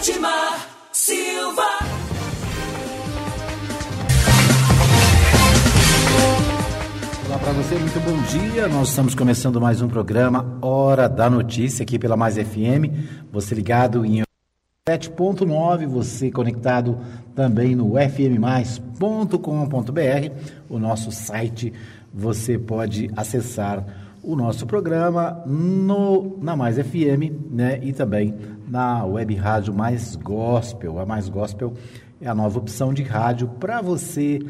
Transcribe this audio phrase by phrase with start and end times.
[0.00, 1.62] Edmar Silva.
[7.26, 8.66] Olá para você, muito bom dia.
[8.66, 12.88] Nós estamos começando mais um programa Hora da Notícia aqui pela Mais FM.
[13.30, 14.22] Você ligado em
[14.88, 16.98] 7.9, você conectado
[17.34, 19.38] também no fmmais.com.br,
[20.70, 21.74] o nosso site.
[22.14, 23.84] Você pode acessar
[24.22, 27.78] o nosso programa no, na Mais FM, né?
[27.82, 28.34] E também
[28.68, 30.98] na web rádio Mais Gospel.
[30.98, 31.74] A Mais Gospel
[32.20, 34.40] é a nova opção de rádio para você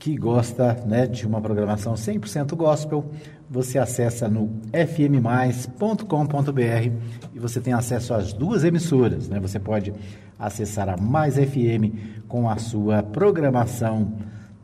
[0.00, 3.04] que gosta né, de uma programação 100% gospel,
[3.50, 6.02] você acessa no fmmais.com.br
[7.34, 9.28] e você tem acesso às duas emissoras.
[9.28, 9.38] Né?
[9.40, 9.92] Você pode
[10.38, 14.14] acessar a Mais FM com a sua programação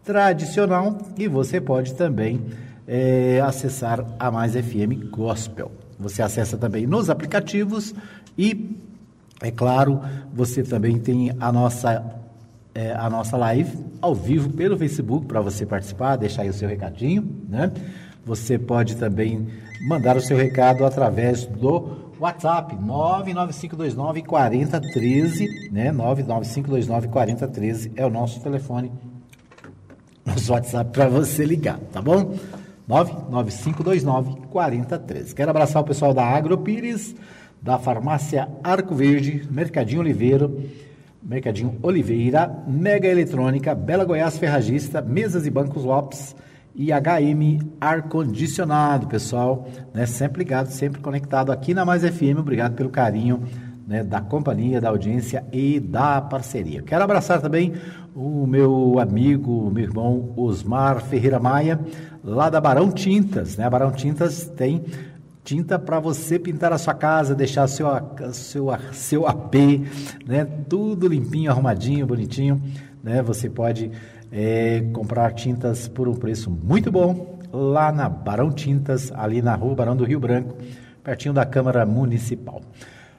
[0.02, 2.40] tradicional e você pode também
[2.86, 5.70] é, acessar a Mais FM Gospel.
[5.98, 7.94] Você acessa também nos aplicativos
[8.36, 8.76] e,
[9.40, 10.00] é claro,
[10.32, 12.04] você também tem a nossa
[12.76, 13.72] é, a nossa live
[14.02, 17.72] ao vivo pelo Facebook para você participar, deixar aí o seu recadinho, né?
[18.26, 19.48] Você pode também
[19.88, 25.90] mandar o seu recado através do WhatsApp 99529 4013, né?
[25.90, 28.92] 99529 4013 é o nosso telefone,
[30.24, 32.34] nosso WhatsApp para você ligar, tá bom?
[32.86, 35.34] 99529 4013.
[35.34, 37.14] Quero abraçar o pessoal da Agropires,
[37.60, 40.50] da Farmácia Arco Verde, Mercadinho Oliveira
[41.26, 46.36] Mercadinho Oliveira, Mega Eletrônica, Bela Goiás Ferragista, Mesas e Bancos Lopes
[46.72, 52.38] e HM Ar Condicionado, pessoal, né, sempre ligado, sempre conectado aqui na Mais FM.
[52.38, 53.42] Obrigado pelo carinho
[53.86, 56.82] né, da companhia, da audiência e da parceria.
[56.82, 57.74] Quero abraçar também
[58.14, 61.78] o meu amigo, meu irmão Osmar Ferreira Maia,
[62.24, 63.56] lá da Barão Tintas.
[63.56, 63.64] Né?
[63.64, 64.84] A Barão Tintas tem
[65.44, 67.86] tinta para você pintar a sua casa, deixar seu,
[68.32, 69.54] seu, seu AP,
[70.26, 70.44] né?
[70.68, 72.60] Tudo limpinho, arrumadinho, bonitinho,
[73.00, 73.22] né?
[73.22, 73.92] Você pode
[74.32, 79.76] é, comprar tintas por um preço muito bom lá na Barão Tintas, ali na rua
[79.76, 80.56] Barão do Rio Branco,
[81.04, 82.60] pertinho da Câmara Municipal.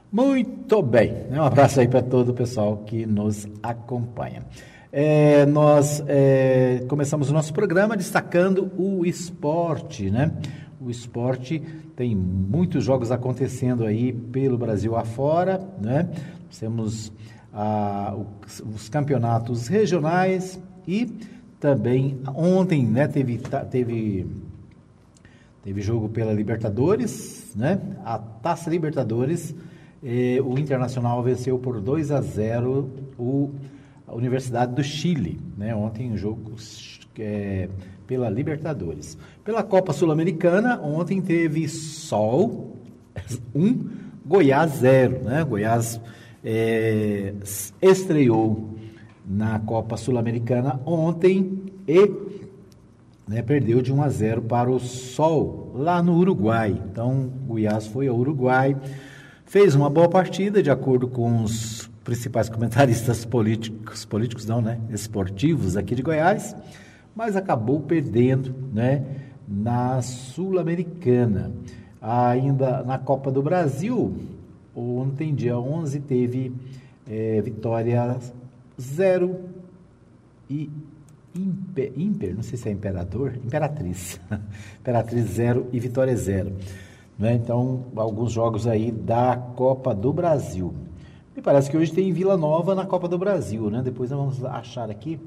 [0.10, 4.46] Muito bem, um abraço aí para todo o pessoal que nos acompanha.
[4.90, 10.32] É, nós é, começamos o nosso programa destacando o esporte, né?
[10.80, 11.62] O esporte
[11.94, 16.10] tem muitos jogos acontecendo aí pelo Brasil afora, né?
[16.58, 17.12] Temos
[17.54, 18.16] ah,
[18.46, 20.58] os, os, campeonatos regionais
[20.88, 21.06] e
[21.60, 24.26] também ontem, né, teve, teve,
[25.64, 27.82] teve jogo pela Libertadores, né?
[28.06, 29.54] A Taça Libertadores,
[30.04, 33.52] eh, o Internacional venceu por 2 a 0 o,
[34.08, 35.76] a Universidade do Chile, né?
[35.76, 36.56] Ontem o jogo
[37.20, 37.70] é,
[38.06, 39.18] pela Libertadores.
[39.44, 42.78] Pela Copa Sul-Americana, ontem teve Sol
[43.54, 43.90] 1, um,
[44.26, 45.24] Goiás 0.
[45.24, 45.44] Né?
[45.44, 46.00] Goiás
[46.44, 47.34] é,
[47.82, 48.76] estreou
[49.26, 52.12] na Copa Sul-Americana ontem e
[53.28, 56.82] né, perdeu de 1 a 0 para o Sol, lá no Uruguai.
[56.90, 58.76] Então, Goiás foi ao Uruguai,
[59.48, 65.76] fez uma boa partida, de acordo com os principais comentaristas políticos, políticos não, né, esportivos
[65.76, 66.56] aqui de Goiás
[67.18, 69.04] mas acabou perdendo né,
[69.48, 71.52] na Sul-Americana.
[72.00, 74.16] Ainda na Copa do Brasil,
[74.76, 76.54] ontem, dia 11, teve
[77.10, 78.20] é, vitória
[78.80, 79.36] 0
[80.48, 80.70] e
[81.36, 84.20] Imper, não sei se é imperador, imperatriz.
[84.80, 86.54] imperatriz 0 e vitória 0.
[87.18, 87.34] Né?
[87.34, 90.74] Então, alguns jogos aí da Copa do Brasil.
[91.36, 93.82] Me parece que hoje tem Vila Nova na Copa do Brasil, né?
[93.84, 95.20] Depois nós vamos achar aqui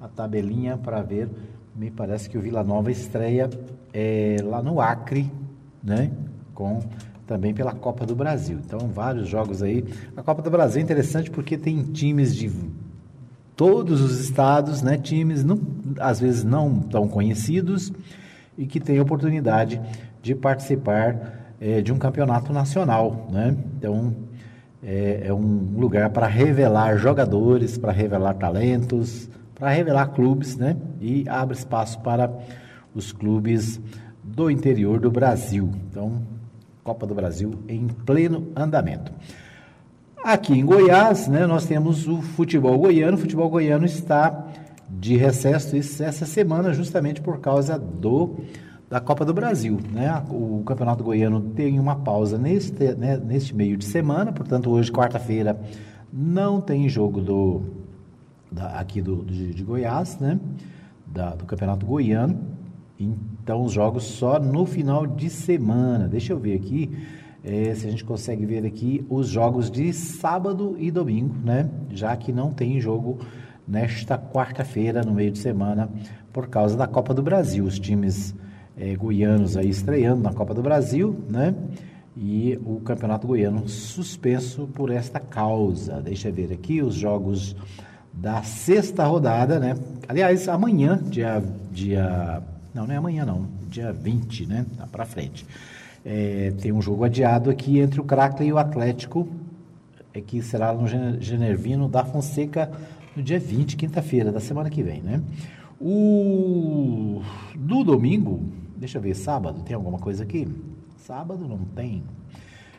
[0.00, 1.28] a tabelinha para ver.
[1.76, 3.48] Me parece que o Vila Nova estreia
[3.92, 5.30] é, lá no Acre,
[5.82, 6.10] né?
[6.54, 6.80] Com
[7.26, 8.58] também pela Copa do Brasil.
[8.64, 9.84] Então, vários jogos aí.
[10.16, 12.50] A Copa do Brasil é interessante porque tem times de
[13.54, 14.96] todos os estados, né?
[14.96, 15.60] Times não,
[15.98, 17.92] às vezes não tão conhecidos
[18.56, 19.80] e que têm oportunidade
[20.22, 23.56] de participar é, de um campeonato nacional, né?
[23.76, 24.14] Então,
[24.82, 30.76] é, é um lugar para revelar jogadores, para revelar talentos, para revelar clubes, né?
[31.00, 32.30] E abre espaço para
[32.94, 33.80] os clubes
[34.22, 35.70] do interior do Brasil.
[35.90, 36.22] Então,
[36.84, 39.12] Copa do Brasil em pleno andamento.
[40.24, 43.16] Aqui em Goiás, né, nós temos o futebol goiano.
[43.16, 44.46] O futebol goiano está
[44.88, 48.36] de recesso essa semana justamente por causa do
[48.88, 50.22] da Copa do Brasil, né?
[50.30, 55.60] O Campeonato Goiano tem uma pausa neste, né, neste meio de semana, portanto hoje quarta-feira
[56.12, 57.62] não tem jogo do
[58.50, 60.40] da, aqui do, de, de, Goiás, né?
[61.06, 62.38] Da, do Campeonato Goiano.
[62.98, 66.08] Então, os jogos só no final de semana.
[66.08, 66.90] Deixa eu ver aqui.
[67.44, 71.68] é, se a gente consegue ver aqui os jogos de sábado e domingo, né?
[71.90, 73.18] Já que não tem jogo
[73.66, 75.90] nesta quarta-feira, no meio de semana,
[76.32, 77.64] por causa da Copa do Brasil.
[77.64, 78.34] Os times
[78.78, 81.54] é, goianos aí estreando na Copa do Brasil, né?
[82.16, 86.00] E o Campeonato Goiano suspenso por esta causa.
[86.00, 87.54] Deixa eu ver aqui os jogos
[88.12, 89.76] da sexta rodada, né?
[90.08, 92.42] Aliás, amanhã, dia, dia.
[92.74, 93.46] Não, não é amanhã, não.
[93.68, 94.66] Dia 20, né?
[94.76, 95.46] Tá para frente.
[96.04, 99.28] É, tem um jogo adiado aqui entre o Crackle e o Atlético,
[100.12, 100.86] é, que será no
[101.20, 102.70] Genervino da Fonseca
[103.14, 105.20] no dia 20, quinta-feira da semana que vem, né?
[105.80, 107.22] O
[107.54, 108.42] do domingo,
[108.78, 110.48] deixa eu ver, sábado, tem alguma coisa aqui?
[110.98, 112.04] Sábado não tem.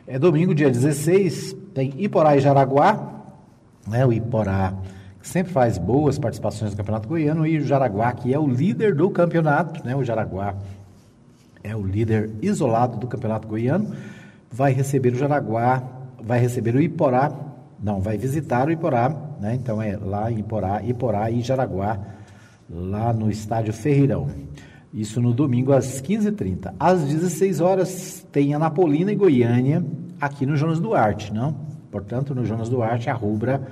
[0.06, 3.22] É domingo, dia 16, tem Iporá e Jaraguá,
[3.86, 4.04] né?
[4.04, 4.74] O Iporá
[5.20, 8.94] que sempre faz boas participações no Campeonato Goiano e o Jaraguá, que é o líder
[8.94, 9.94] do campeonato, né?
[9.94, 10.54] O Jaraguá
[11.62, 13.94] é o líder isolado do Campeonato Goiano,
[14.50, 15.82] vai receber o Jaraguá,
[16.22, 17.30] vai receber o Iporá,
[17.78, 19.54] não, vai visitar o Iporá, né?
[19.54, 21.98] Então é lá em Iporá, Iporá e Jaraguá,
[22.70, 24.28] lá no estádio Ferreirão.
[24.92, 26.74] Isso no domingo às 15h30.
[26.78, 29.84] Às 16 horas tem Anapolina e Goiânia
[30.20, 31.54] aqui no Jonas Duarte, não?
[31.90, 33.62] Portanto, no Jonas Duarte, a Rubra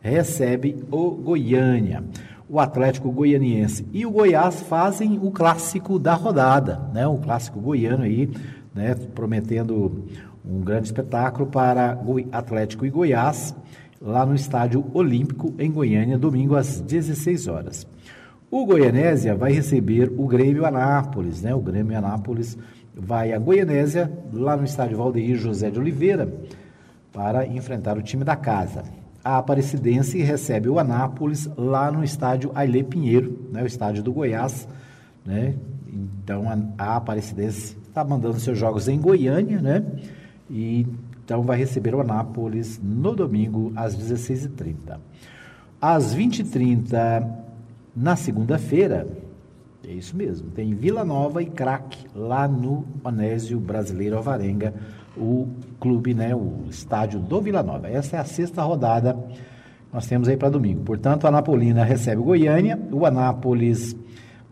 [0.00, 2.02] recebe o Goiânia
[2.48, 7.06] o Atlético Goianiense e o Goiás fazem o clássico da rodada, né?
[7.06, 8.30] O clássico goiano aí,
[8.74, 8.94] né?
[9.14, 10.04] Prometendo
[10.44, 11.98] um grande espetáculo para
[12.32, 13.54] Atlético e Goiás
[14.00, 17.86] lá no Estádio Olímpico em Goiânia, domingo às 16 horas.
[18.50, 21.54] O Goianésia vai receber o Grêmio Anápolis, né?
[21.54, 22.56] O Grêmio Anápolis
[22.94, 26.32] vai a Goianésia lá no Estádio Valdeir José de Oliveira
[27.12, 28.84] para enfrentar o time da casa
[29.28, 34.66] a Aparecidense recebe o Anápolis lá no estádio Ailê Pinheiro, né, o estádio do Goiás.
[35.24, 35.54] Né?
[35.86, 36.44] Então
[36.78, 39.84] a Aparecidense está mandando seus jogos em Goiânia, né?
[40.48, 40.86] E
[41.22, 44.98] então vai receber o Anápolis no domingo às 16h30.
[45.78, 47.26] Às 20h30,
[47.98, 49.06] na segunda-feira,
[49.86, 54.72] é isso mesmo, tem Vila Nova e Crack lá no Onésio Brasileiro Alvarenga,
[55.16, 55.48] o
[55.80, 57.88] clube, né, o estádio do Vila Nova.
[57.88, 59.16] Essa é a sexta rodada
[59.92, 60.82] nós temos aí para domingo.
[60.82, 63.96] Portanto, a Anapolina recebe o Goiânia, o Anápolis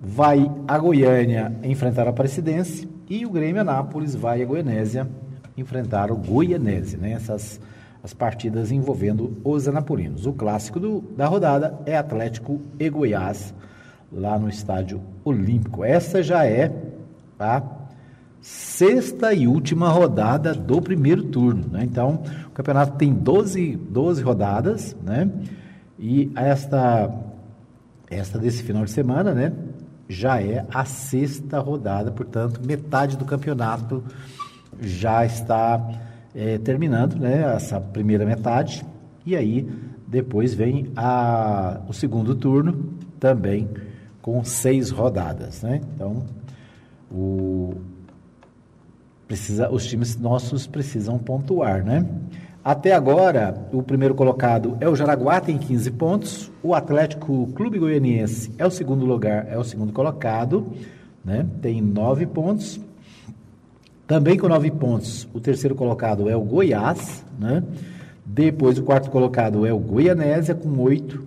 [0.00, 5.08] vai a Goiânia enfrentar a Aparecidense e o Grêmio Anápolis vai a Goianésia
[5.56, 7.12] enfrentar o Goianese, né?
[7.12, 7.60] Essas
[8.02, 10.26] as partidas envolvendo os anapolinos.
[10.26, 13.54] O clássico do, da rodada é Atlético e Goiás,
[14.12, 15.84] lá no Estádio Olímpico.
[15.84, 16.72] Essa já é
[17.38, 17.62] a
[18.40, 21.66] sexta e última rodada do primeiro turno.
[21.68, 21.82] Né?
[21.82, 25.28] Então, o campeonato tem 12, 12 rodadas, né?
[25.98, 27.10] E esta,
[28.08, 29.52] esta desse final de semana, né?
[30.08, 34.04] Já é a sexta rodada, portanto, metade do campeonato
[34.80, 35.80] já está
[36.36, 37.54] é, terminando, né?
[37.54, 38.84] Essa primeira metade.
[39.24, 39.66] E aí,
[40.06, 43.68] depois vem a, o segundo turno, também
[44.20, 45.80] com seis rodadas, né?
[45.94, 46.24] Então,
[47.10, 47.74] o,
[49.26, 52.06] precisa, os times nossos precisam pontuar, né?
[52.62, 56.52] Até agora, o primeiro colocado é o Jaraguá, tem 15 pontos.
[56.62, 60.66] O Atlético Clube Goianiense é o segundo lugar, é o segundo colocado,
[61.24, 61.46] né?
[61.62, 62.80] Tem 9 pontos.
[64.06, 67.62] Também com 9 pontos, o terceiro colocado é o Goiás, né?
[68.24, 71.22] Depois, o quarto colocado é o Goianésia, com 8.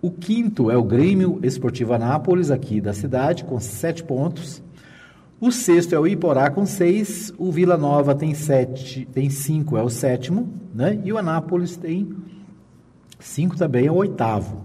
[0.00, 4.62] O quinto é o Grêmio Esportivo Anápolis, aqui da cidade, com 7 pontos.
[5.38, 9.82] O sexto é o Iporá com seis, o Vila Nova tem sete, tem cinco, é
[9.82, 10.98] o sétimo, né?
[11.04, 12.08] E o Anápolis tem
[13.20, 14.64] cinco também, é o oitavo.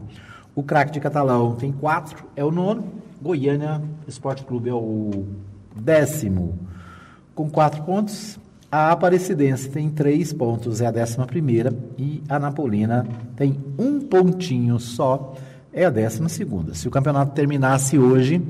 [0.55, 2.85] O craque de Catalão tem quatro, é o nono.
[3.21, 5.25] Goiânia Esporte Clube é o
[5.75, 6.57] décimo,
[7.35, 8.39] com quatro pontos.
[8.71, 11.73] A Aparecidense tem três pontos, é a décima primeira.
[11.97, 15.35] E a Napolina tem um pontinho só,
[15.73, 16.73] é a décima segunda.
[16.73, 18.41] Se o campeonato terminasse hoje,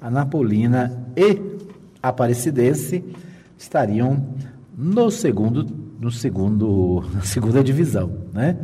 [0.00, 1.40] a Napolina e
[2.02, 3.04] Aparecidense
[3.56, 4.26] estariam
[4.76, 5.66] no segundo,
[6.00, 8.56] no segundo, na segunda divisão, né?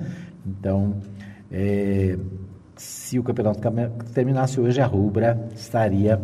[0.46, 0.96] Então,
[1.50, 2.18] é,
[2.76, 3.60] se o campeonato
[4.12, 6.20] terminasse hoje, a Rubra estaria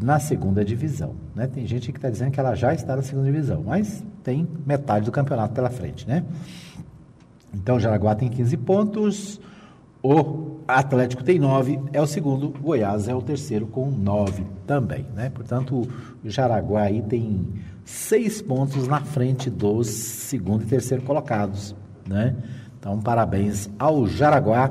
[0.00, 1.46] na segunda divisão, né?
[1.46, 5.04] Tem gente que está dizendo que ela já está na segunda divisão, mas tem metade
[5.04, 6.24] do campeonato pela frente, né?
[7.52, 9.40] Então, Jaraguá tem 15 pontos,
[10.02, 15.30] o Atlético tem nove, é o segundo, Goiás é o terceiro com nove também, né?
[15.30, 15.88] Portanto,
[16.24, 17.46] o Jaraguá aí tem
[17.84, 21.76] seis pontos na frente dos segundo e terceiro colocados,
[22.08, 22.34] né?
[22.78, 24.70] Então, parabéns ao Jaraguá,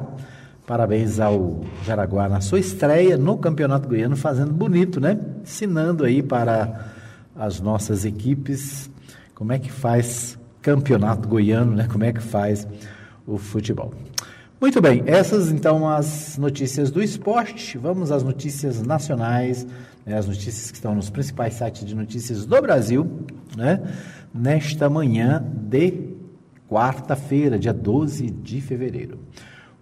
[0.65, 5.19] parabéns ao Jaraguá na sua estreia no Campeonato Goiano, fazendo bonito, né?
[5.41, 6.91] Ensinando aí para
[7.35, 8.89] as nossas equipes
[9.33, 11.87] como é que faz campeonato goiano, né?
[11.91, 12.67] Como é que faz
[13.27, 13.93] o futebol.
[14.61, 17.77] Muito bem, essas então as notícias do esporte.
[17.77, 19.67] Vamos às notícias nacionais,
[20.05, 23.25] né, as notícias que estão nos principais sites de notícias do Brasil,
[23.57, 23.81] né?
[24.33, 26.11] Nesta manhã de
[26.69, 29.19] quarta-feira, dia 12 de fevereiro.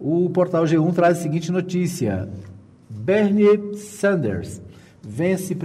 [0.03, 2.27] O portal G1 traz a seguinte notícia:
[2.89, 4.59] Bernie Sanders
[4.99, 5.55] vence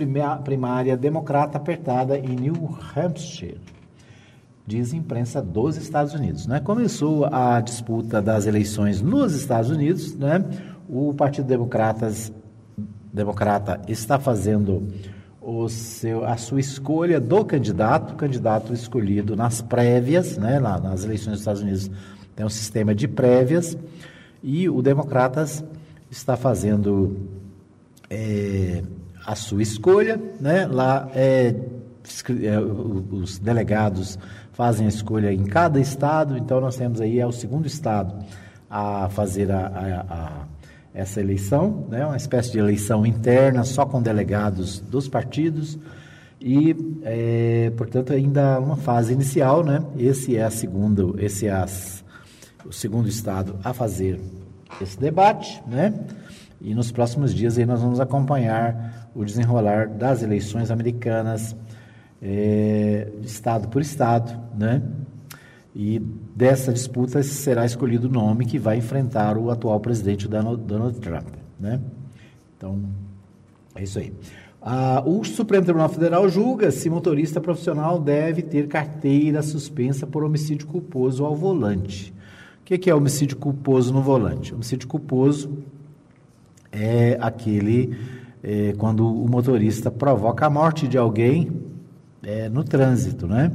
[0.44, 3.58] primária democrata apertada em New Hampshire
[4.66, 6.46] diz imprensa dos Estados Unidos.
[6.46, 6.58] Né?
[6.58, 10.44] Começou a disputa das eleições nos Estados Unidos, né?
[10.88, 12.32] o Partido Democratas,
[13.12, 14.88] Democrata está fazendo
[15.40, 20.58] o seu, a sua escolha do candidato, candidato escolhido nas prévias, né?
[20.58, 21.90] Lá, nas eleições dos Estados Unidos
[22.34, 23.78] tem um sistema de prévias,
[24.46, 25.64] e o Democratas
[26.08, 27.16] está fazendo
[28.08, 28.80] é,
[29.26, 30.68] a sua escolha, né?
[30.68, 31.52] lá é,
[32.44, 34.16] é os delegados
[34.52, 38.24] fazem a escolha em cada estado, então nós temos aí, é o segundo estado
[38.70, 40.46] a fazer a, a, a,
[40.94, 42.06] essa eleição, né?
[42.06, 45.76] uma espécie de eleição interna, só com delegados dos partidos,
[46.40, 49.82] e, é, portanto, ainda uma fase inicial, né?
[49.98, 51.66] esse é, a segundo, esse é
[52.64, 54.20] o segundo estado a fazer
[54.80, 55.92] esse debate, né?
[56.60, 61.54] e nos próximos dias aí nós vamos acompanhar o desenrolar das eleições americanas
[62.20, 64.82] é, estado por estado, né?
[65.74, 65.98] E
[66.34, 71.28] dessa disputa será escolhido o nome que vai enfrentar o atual presidente Donald Trump,
[71.60, 71.78] né?
[72.56, 72.80] Então,
[73.74, 74.12] é isso aí.
[74.62, 80.66] Ah, o Supremo Tribunal Federal julga se motorista profissional deve ter carteira suspensa por homicídio
[80.66, 82.12] culposo ao volante.
[82.66, 84.52] O que, é homicídio culposo no volante?
[84.52, 85.56] Homicídio culposo
[86.72, 87.96] é aquele
[88.42, 91.48] é, quando o motorista provoca a morte de alguém
[92.24, 93.52] é, no trânsito, né?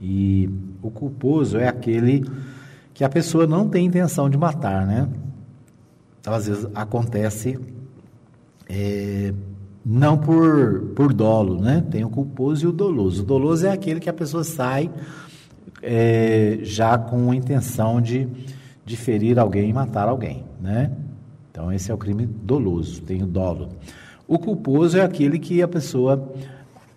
[0.00, 0.48] E
[0.80, 2.24] o culposo é aquele
[2.94, 5.10] que a pessoa não tem intenção de matar, né?
[6.18, 7.58] Então, às vezes acontece
[8.66, 9.34] é,
[9.84, 11.84] não por, por dolo, né?
[11.90, 13.24] Tem o culposo e o doloso.
[13.24, 14.90] O doloso é aquele que a pessoa sai
[15.82, 18.28] é, já com a intenção de,
[18.84, 20.90] de ferir alguém e matar alguém, né?
[21.50, 23.70] Então, esse é o crime doloso, tem o dolo.
[24.26, 26.32] O culposo é aquele que a pessoa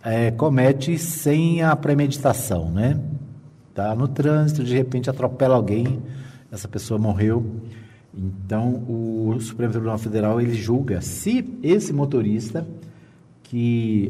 [0.03, 2.99] é, comete sem a premeditação, né?
[3.73, 6.01] Tá no trânsito, de repente atropela alguém,
[6.51, 7.45] essa pessoa morreu.
[8.13, 12.67] Então, o Supremo Tribunal Federal ele julga se esse motorista
[13.51, 14.09] que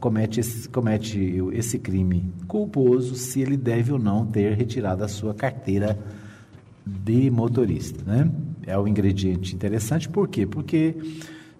[0.00, 5.32] comete esse, comete esse crime culposo, se ele deve ou não ter retirado a sua
[5.32, 5.96] carteira
[6.84, 8.28] de motorista, né?
[8.66, 10.44] É um ingrediente interessante, por quê?
[10.44, 10.96] Porque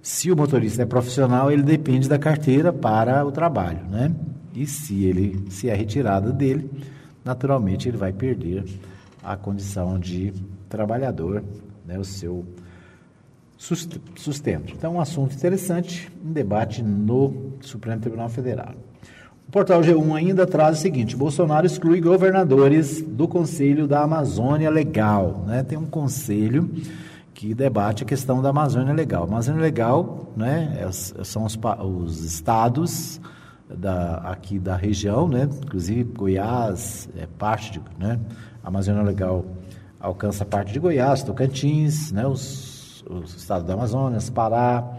[0.02, 4.12] se o motorista é profissional, ele depende da carteira para o trabalho, né?
[4.52, 6.68] E se ele se é retirada dele,
[7.24, 8.64] naturalmente ele vai perder
[9.22, 10.34] a condição de
[10.68, 11.44] trabalhador,
[11.86, 12.44] né, o seu
[14.16, 14.72] sustento.
[14.72, 18.74] Então, um assunto interessante, um debate no Supremo Tribunal Federal.
[19.46, 25.44] O portal G1 ainda traz o seguinte: Bolsonaro exclui governadores do Conselho da Amazônia Legal.
[25.46, 25.62] Né?
[25.62, 26.70] Tem um conselho
[27.34, 29.24] que debate a questão da Amazônia Legal.
[29.24, 33.20] Amazônia Legal né, é, são os, os estados
[33.68, 37.80] da, aqui da região, né, inclusive Goiás, é parte de.
[37.98, 38.18] Né,
[38.62, 39.44] a Amazônia Legal
[39.98, 42.79] alcança parte de Goiás, Tocantins, né, os,
[43.10, 44.96] os estados da Amazonas, Pará,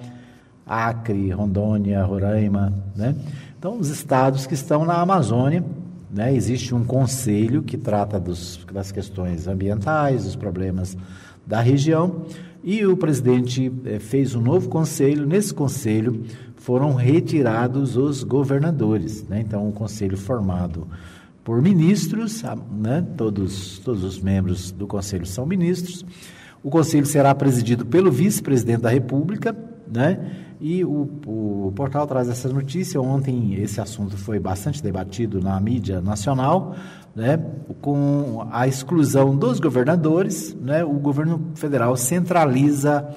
[0.65, 2.73] Acre, Rondônia, Roraima.
[2.95, 3.15] Né?
[3.57, 5.63] Então, os estados que estão na Amazônia.
[6.13, 10.97] Né, existe um conselho que trata dos, das questões ambientais, dos problemas
[11.47, 12.25] da região,
[12.61, 15.25] e o presidente eh, fez um novo conselho.
[15.25, 16.25] Nesse conselho
[16.57, 19.25] foram retirados os governadores.
[19.27, 19.39] Né?
[19.39, 20.85] Então, um conselho formado
[21.43, 23.05] por ministros, né?
[23.15, 26.05] todos, todos os membros do conselho são ministros.
[26.63, 29.55] O conselho será presidido pelo vice-presidente da República,
[29.91, 30.31] né?
[30.59, 33.01] E o, o, portal traz essa notícia.
[33.01, 36.75] Ontem esse assunto foi bastante debatido na mídia nacional
[37.15, 37.39] né,
[37.81, 43.07] com a exclusão dos governadores, né, o governo federal centraliza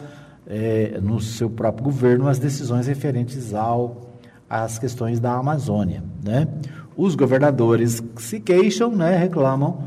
[0.46, 4.12] é, no seu próprio governo as decisões referentes ao
[4.48, 6.02] às questões da Amazônia.
[6.22, 6.46] Né?
[6.96, 9.84] Os governadores se queixam, né, reclamam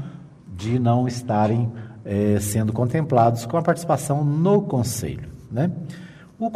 [0.56, 1.72] de não estarem
[2.08, 5.30] é, sendo contemplados com a participação no Conselho.
[5.52, 5.70] Né?
[6.40, 6.50] O,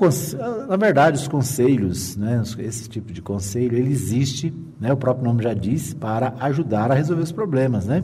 [0.67, 5.43] na verdade, os conselhos, né, esse tipo de conselho, ele existe, né, o próprio nome
[5.43, 7.85] já diz, para ajudar a resolver os problemas.
[7.85, 8.03] Né?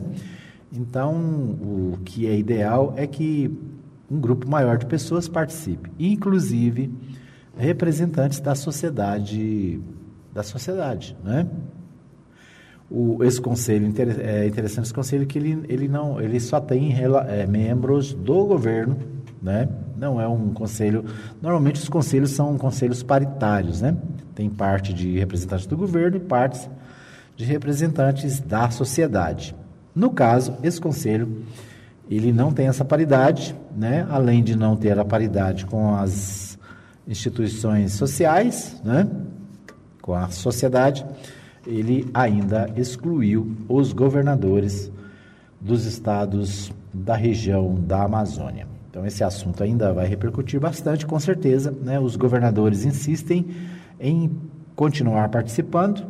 [0.72, 3.56] Então, o que é ideal é que
[4.10, 6.92] um grupo maior de pessoas participe, inclusive
[7.56, 9.80] representantes da sociedade,
[10.32, 11.46] da sociedade, né?
[12.90, 16.94] O, esse conselho, é interessante esse conselho que ele, ele, não, ele só tem
[17.28, 18.96] é, membros do governo,
[19.42, 19.68] né?
[19.96, 21.04] Não é um conselho.
[21.42, 23.96] Normalmente os conselhos são conselhos paritários, né?
[24.34, 26.68] Tem parte de representantes do governo e partes
[27.36, 29.54] de representantes da sociedade.
[29.94, 31.44] No caso, esse conselho
[32.10, 34.06] ele não tem essa paridade, né?
[34.10, 36.58] Além de não ter a paridade com as
[37.06, 39.06] instituições sociais, né?
[40.00, 41.04] Com a sociedade,
[41.66, 44.90] ele ainda excluiu os governadores
[45.60, 48.66] dos estados da região da Amazônia.
[48.90, 51.70] Então, esse assunto ainda vai repercutir bastante, com certeza.
[51.70, 52.00] Né?
[52.00, 53.46] Os governadores insistem
[54.00, 54.30] em
[54.74, 56.06] continuar participando,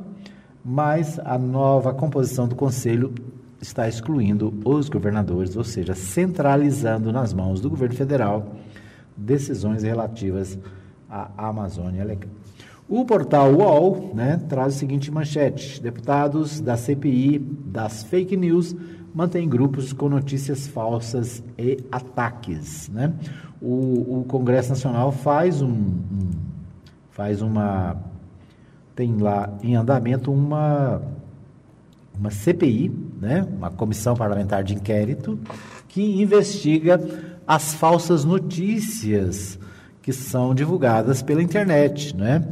[0.65, 3.13] mas a nova composição do Conselho
[3.61, 8.55] está excluindo os governadores, ou seja, centralizando nas mãos do governo federal
[9.17, 10.57] decisões relativas
[11.11, 12.31] à Amazônia Legal.
[12.89, 18.75] O portal UOL né, traz o seguinte manchete: deputados da CPI das fake news
[19.15, 22.89] mantêm grupos com notícias falsas e ataques.
[22.89, 23.13] Né?
[23.61, 26.31] O, o Congresso Nacional faz um, um,
[27.11, 27.97] faz uma
[28.97, 31.03] tem lá em andamento uma
[32.19, 32.91] uma CPI,
[33.21, 35.39] né, uma comissão parlamentar de inquérito
[35.87, 37.01] que investiga
[37.47, 39.57] as falsas notícias
[40.03, 42.45] que são divulgadas pela internet, né?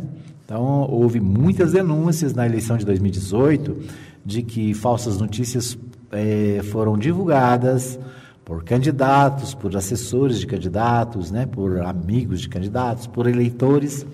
[0.47, 3.79] Então, houve muitas denúncias na eleição de 2018
[4.25, 5.77] de que falsas notícias
[6.13, 7.99] é, foram divulgadas
[8.45, 14.07] por candidatos, por assessores de candidatos, né, por amigos de candidatos, por eleitores,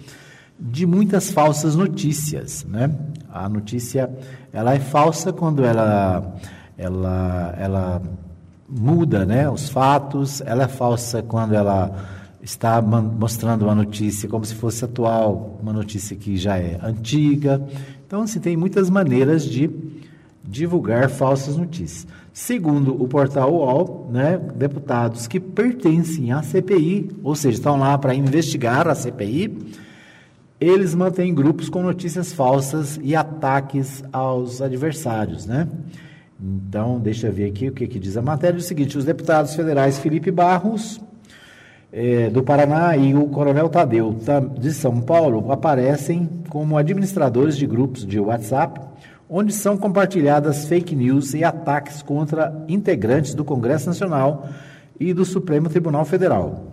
[0.59, 2.65] de muitas falsas notícias.
[2.65, 2.91] Né?
[3.31, 4.11] A notícia
[4.55, 6.35] ela é falsa quando ela,
[6.79, 8.03] ela, ela
[8.67, 14.55] muda né, os fatos, ela é falsa quando ela está mostrando uma notícia como se
[14.55, 17.63] fosse atual, uma notícia que já é antiga.
[18.07, 19.71] Então, assim, tem muitas maneiras de
[20.45, 22.07] divulgar falsas notícias.
[22.33, 28.15] Segundo o portal UOL, né, deputados que pertencem à CPI, ou seja, estão lá para
[28.15, 29.57] investigar a CPI,
[30.59, 35.69] eles mantêm grupos com notícias falsas e ataques aos adversários, né?
[36.41, 38.57] Então, deixa eu ver aqui o que, que diz a matéria.
[38.57, 41.01] É o seguinte, os deputados federais Felipe Barros,
[41.93, 44.17] é, do Paraná e o Coronel Tadeu
[44.59, 48.81] de São Paulo aparecem como administradores de grupos de WhatsApp,
[49.29, 54.49] onde são compartilhadas fake news e ataques contra integrantes do Congresso Nacional
[54.99, 56.69] e do Supremo Tribunal Federal.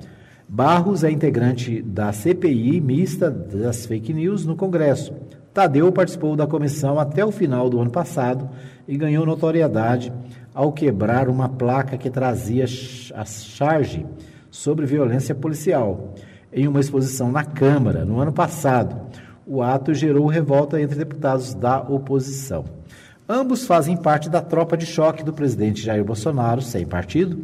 [0.47, 5.13] Barros é integrante da CPI mista das fake news no Congresso.
[5.53, 8.49] Tadeu participou da comissão até o final do ano passado
[8.87, 10.11] e ganhou notoriedade
[10.53, 12.65] ao quebrar uma placa que trazia
[13.13, 14.05] a charge
[14.51, 16.15] sobre violência policial,
[16.51, 18.95] em uma exposição na Câmara no ano passado.
[19.45, 22.65] O ato gerou revolta entre deputados da oposição.
[23.27, 27.39] Ambos fazem parte da tropa de choque do presidente Jair Bolsonaro, sem partido,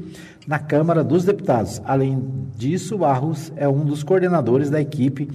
[0.48, 1.80] na Câmara dos Deputados.
[1.86, 5.30] Além disso, Barros é um dos coordenadores da equipe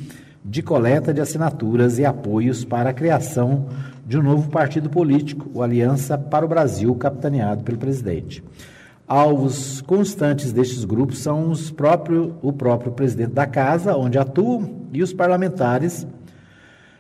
[0.44, 3.68] de coleta de assinaturas e apoios para a criação
[4.04, 8.42] de um novo partido político, o Aliança para o Brasil, capitaneado pelo presidente.
[9.10, 15.02] Alvos constantes destes grupos são os próprio, o próprio presidente da casa, onde atuam, e
[15.02, 16.06] os parlamentares,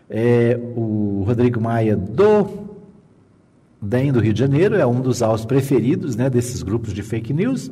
[0.08, 2.66] é, o Rodrigo Maia do
[3.80, 7.32] DEM do Rio de Janeiro, é um dos alvos preferidos né, desses grupos de fake
[7.32, 7.70] news,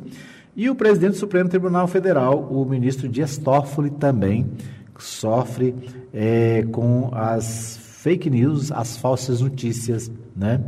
[0.55, 4.49] e o presidente do Supremo Tribunal Federal, o ministro Dias Toffoli, também
[4.97, 5.75] sofre
[6.13, 10.61] é, com as fake news, as falsas notícias, né?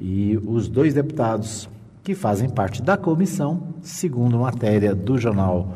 [0.00, 1.68] E os dois deputados
[2.04, 5.74] que fazem parte da comissão, segundo matéria do jornal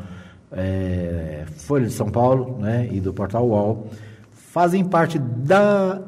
[0.51, 3.87] é, Folha de São Paulo né, e do portal UOL,
[4.31, 5.99] fazem parte da,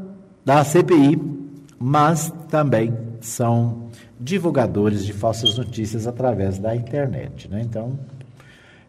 [0.46, 1.20] da CPI,
[1.80, 7.50] mas também são divulgadores de falsas notícias através da internet.
[7.50, 7.62] Né?
[7.64, 8.00] Então,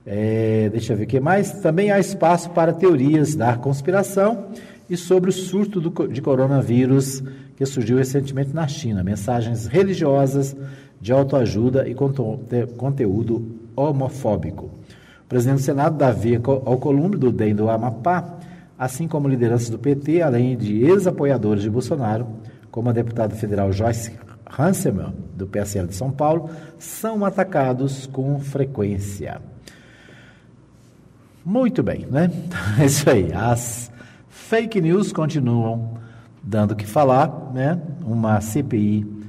[0.07, 1.53] é, deixa eu ver o que mais.
[1.53, 4.49] Também há espaço para teorias da conspiração
[4.88, 7.23] e sobre o surto do, de coronavírus
[7.57, 9.03] que surgiu recentemente na China.
[9.03, 10.55] Mensagens religiosas
[11.03, 11.97] de autoajuda e
[12.77, 14.67] conteúdo homofóbico.
[15.25, 18.38] O presidente do Senado, Davi Alcolumbre, do DEM do Amapá,
[18.79, 22.29] assim como lideranças do PT, além de ex-apoiadores de Bolsonaro,
[22.71, 24.12] como a deputada federal Joyce
[24.57, 29.43] Hanselman, do PSL de São Paulo, são atacados com frequência.
[31.45, 32.31] Muito bem, né?
[32.81, 33.33] É isso aí.
[33.33, 33.91] As
[34.29, 35.99] fake news continuam
[36.41, 37.81] dando o que falar, né?
[38.05, 39.22] Uma CPI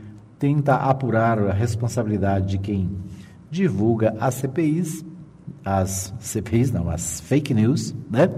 [0.43, 2.89] tenta apurar a responsabilidade de quem
[3.49, 5.05] divulga as CPIs,
[5.63, 8.29] as CPIs não, as fake news, né?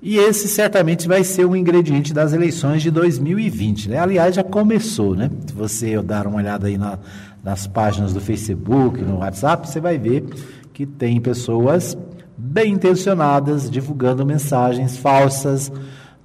[0.00, 3.90] E esse certamente vai ser um ingrediente das eleições de 2020.
[3.90, 3.98] Né?
[3.98, 5.30] Aliás, já começou, né?
[5.46, 6.98] Se você dar uma olhada aí na,
[7.44, 10.24] nas páginas do Facebook, no WhatsApp, você vai ver
[10.72, 11.98] que tem pessoas
[12.34, 15.70] bem intencionadas divulgando mensagens falsas,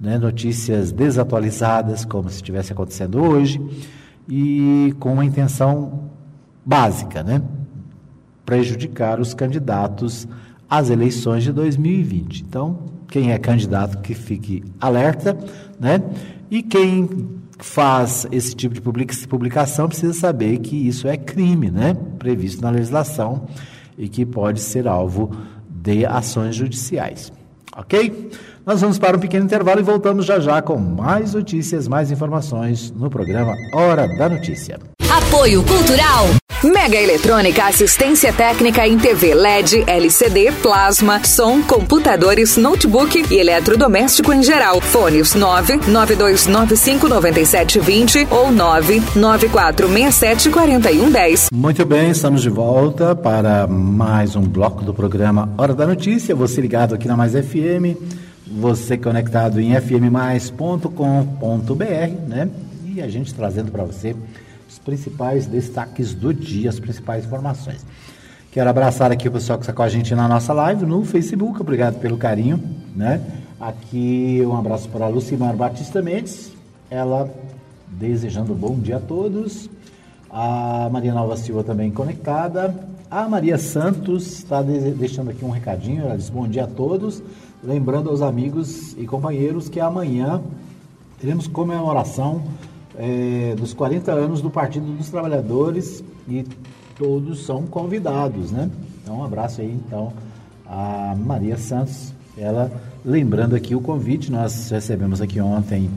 [0.00, 0.16] né?
[0.16, 3.60] notícias desatualizadas, como se estivesse acontecendo hoje,
[4.28, 6.10] e com uma intenção
[6.64, 7.42] básica, né?
[8.44, 10.26] Prejudicar os candidatos
[10.68, 12.40] às eleições de 2020.
[12.40, 15.36] Então, quem é candidato que fique alerta,
[15.78, 16.02] né?
[16.50, 17.08] E quem
[17.58, 18.80] faz esse tipo de
[19.28, 21.94] publicação precisa saber que isso é crime, né?
[22.18, 23.46] Previsto na legislação
[23.96, 25.30] e que pode ser alvo
[25.68, 27.32] de ações judiciais.
[27.76, 28.30] Ok?
[28.64, 32.92] Nós vamos para um pequeno intervalo e voltamos já já com mais notícias, mais informações
[32.92, 34.78] no programa Hora da Notícia.
[35.10, 36.28] Apoio Cultural.
[36.62, 44.44] Mega Eletrônica, assistência técnica em TV LED, LCD, plasma, som, computadores, notebook e eletrodoméstico em
[44.44, 44.80] geral.
[44.80, 51.48] Fones 992959720 ou 994674110.
[51.52, 56.32] Muito bem, estamos de volta para mais um bloco do programa Hora da Notícia.
[56.36, 57.98] Você ligado aqui na Mais FM,
[58.58, 60.92] você conectado em fmmais.com.br,
[62.28, 62.50] né?
[62.84, 64.14] E a gente trazendo para você
[64.68, 67.84] os principais destaques do dia, as principais informações.
[68.50, 71.60] Quero abraçar aqui o pessoal que está com a gente na nossa live no Facebook,
[71.60, 72.62] obrigado pelo carinho,
[72.94, 73.20] né?
[73.58, 76.52] Aqui um abraço para a Lucimar Batista Mendes,
[76.90, 77.32] ela
[77.86, 79.70] desejando bom dia a todos.
[80.28, 82.74] A Maria Nova Silva também conectada.
[83.10, 87.22] A Maria Santos está deixando aqui um recadinho, ela diz bom dia a todos.
[87.62, 90.42] Lembrando aos amigos e companheiros que amanhã
[91.20, 92.42] teremos comemoração
[92.98, 96.44] é, dos 40 anos do Partido dos Trabalhadores e
[96.98, 98.68] todos são convidados, né?
[99.00, 100.12] Então, um abraço aí, então,
[100.66, 102.70] a Maria Santos, ela
[103.04, 105.88] lembrando aqui o convite, nós recebemos aqui ontem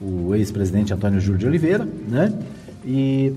[0.00, 2.32] o ex-presidente Antônio Júlio de Oliveira, né?
[2.84, 3.34] E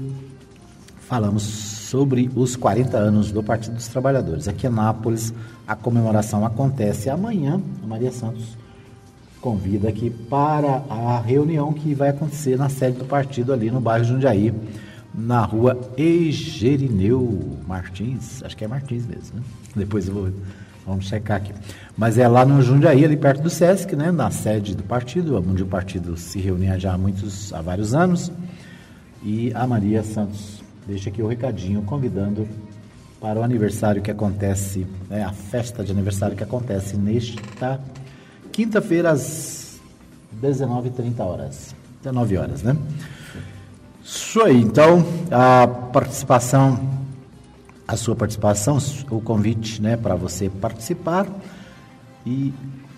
[1.00, 4.48] falamos sobre os 40 anos do Partido dos Trabalhadores.
[4.48, 5.34] Aqui em Nápoles,
[5.68, 7.62] a comemoração acontece amanhã.
[7.84, 8.58] A Maria Santos
[9.42, 14.06] convida aqui para a reunião que vai acontecer na sede do partido ali no bairro
[14.06, 14.54] Jundiaí,
[15.14, 19.44] na rua Egerineu Martins, acho que é Martins mesmo, né?
[19.76, 20.32] Depois eu vou,
[20.88, 21.52] vamos checar aqui.
[21.98, 24.12] Mas é lá no Jundiaí, ali perto do Sesc, né?
[24.12, 28.32] Na sede do partido, onde o partido se reunia já há muitos, há vários anos.
[29.22, 32.48] E a Maria Santos deixa aqui o recadinho convidando
[33.20, 37.80] para o aniversário que acontece, né, a festa de aniversário que acontece nesta
[38.52, 39.80] quinta-feira às
[40.42, 41.76] 19h30 horas.
[42.02, 42.76] 19 horas, né?
[44.04, 46.80] Isso aí, então, a participação,
[47.88, 48.80] a sua participação,
[49.12, 51.28] o convite, né, para você participar
[52.26, 52.52] e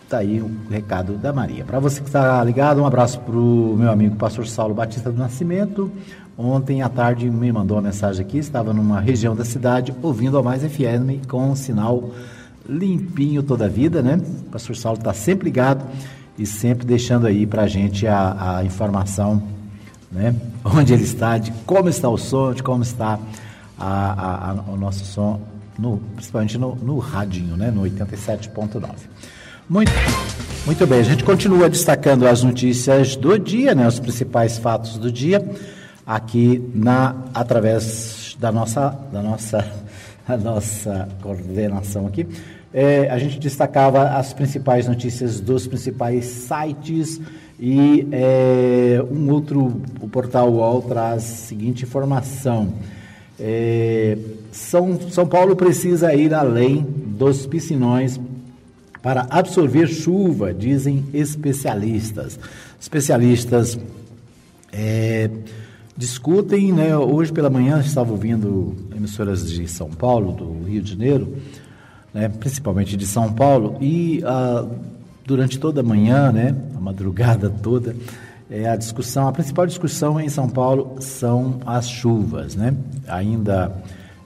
[0.07, 1.65] tá aí o recado da Maria.
[1.65, 5.17] Para você que está ligado, um abraço para o meu amigo pastor Saulo Batista do
[5.17, 5.91] Nascimento.
[6.37, 10.41] Ontem à tarde me mandou uma mensagem aqui, estava numa região da cidade ouvindo a
[10.41, 12.09] Mais FM com um sinal
[12.67, 14.19] limpinho toda a vida, né?
[14.47, 15.85] O pastor Saulo está sempre ligado
[16.37, 19.43] e sempre deixando aí para a gente a informação,
[20.11, 20.35] né?
[20.65, 23.19] Onde ele está, de como está o som, de como está
[23.77, 25.39] a, a, o nosso som,
[25.77, 27.69] no, principalmente no, no radinho, né?
[27.69, 28.81] No 87.9.
[29.69, 29.91] Muito,
[30.65, 33.87] muito bem, a gente continua destacando as notícias do dia, né?
[33.87, 35.45] Os principais fatos do dia
[36.05, 39.65] aqui na através da nossa da nossa
[40.27, 42.27] a nossa coordenação aqui
[42.73, 47.21] é, a gente destacava as principais notícias dos principais sites
[47.59, 52.73] e é, um outro, o portal UOL traz a seguinte informação.
[53.39, 54.17] É,
[54.51, 58.19] São, São Paulo precisa ir além dos piscinões
[59.03, 62.39] para absorver chuva, dizem especialistas.
[62.79, 63.77] Especialistas
[64.71, 65.29] é,
[65.95, 71.37] discutem, né, hoje pela manhã estava ouvindo emissoras de São Paulo, do Rio de Janeiro,
[72.13, 74.65] né, principalmente de São Paulo, e ah,
[75.25, 77.95] durante toda a manhã, né, a madrugada toda,
[78.49, 82.75] é, a discussão, a principal discussão em São Paulo são as chuvas, né?
[83.07, 83.71] Ainda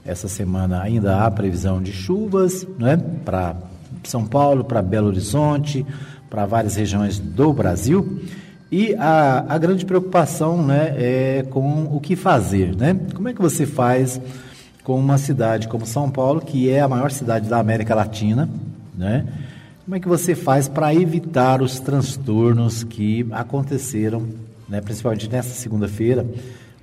[0.03, 3.55] essa semana ainda há previsão de chuvas, né, para
[4.03, 5.85] São Paulo, para Belo Horizonte,
[6.29, 8.21] para várias regiões do Brasil.
[8.71, 12.75] E a, a grande preocupação né, é com o que fazer.
[12.75, 12.99] Né?
[13.13, 14.19] Como é que você faz
[14.83, 18.49] com uma cidade como São Paulo, que é a maior cidade da América Latina,
[18.97, 19.25] né?
[19.83, 24.27] Como é que você faz para evitar os transtornos que aconteceram,
[24.67, 26.25] né, principalmente nessa segunda-feira,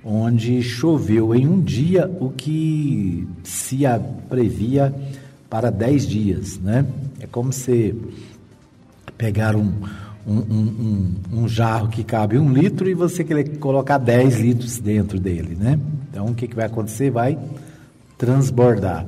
[0.03, 3.79] onde choveu em um dia o que se
[4.29, 4.93] previa
[5.49, 6.85] para dez dias, né?
[7.19, 7.95] É como se
[9.17, 9.55] pegar
[10.27, 15.19] um, um, um, jarro que cabe um litro e você querer colocar 10 litros dentro
[15.19, 15.79] dele, né?
[16.09, 17.11] Então, o que, que vai acontecer?
[17.11, 17.37] Vai
[18.17, 19.05] transbordar.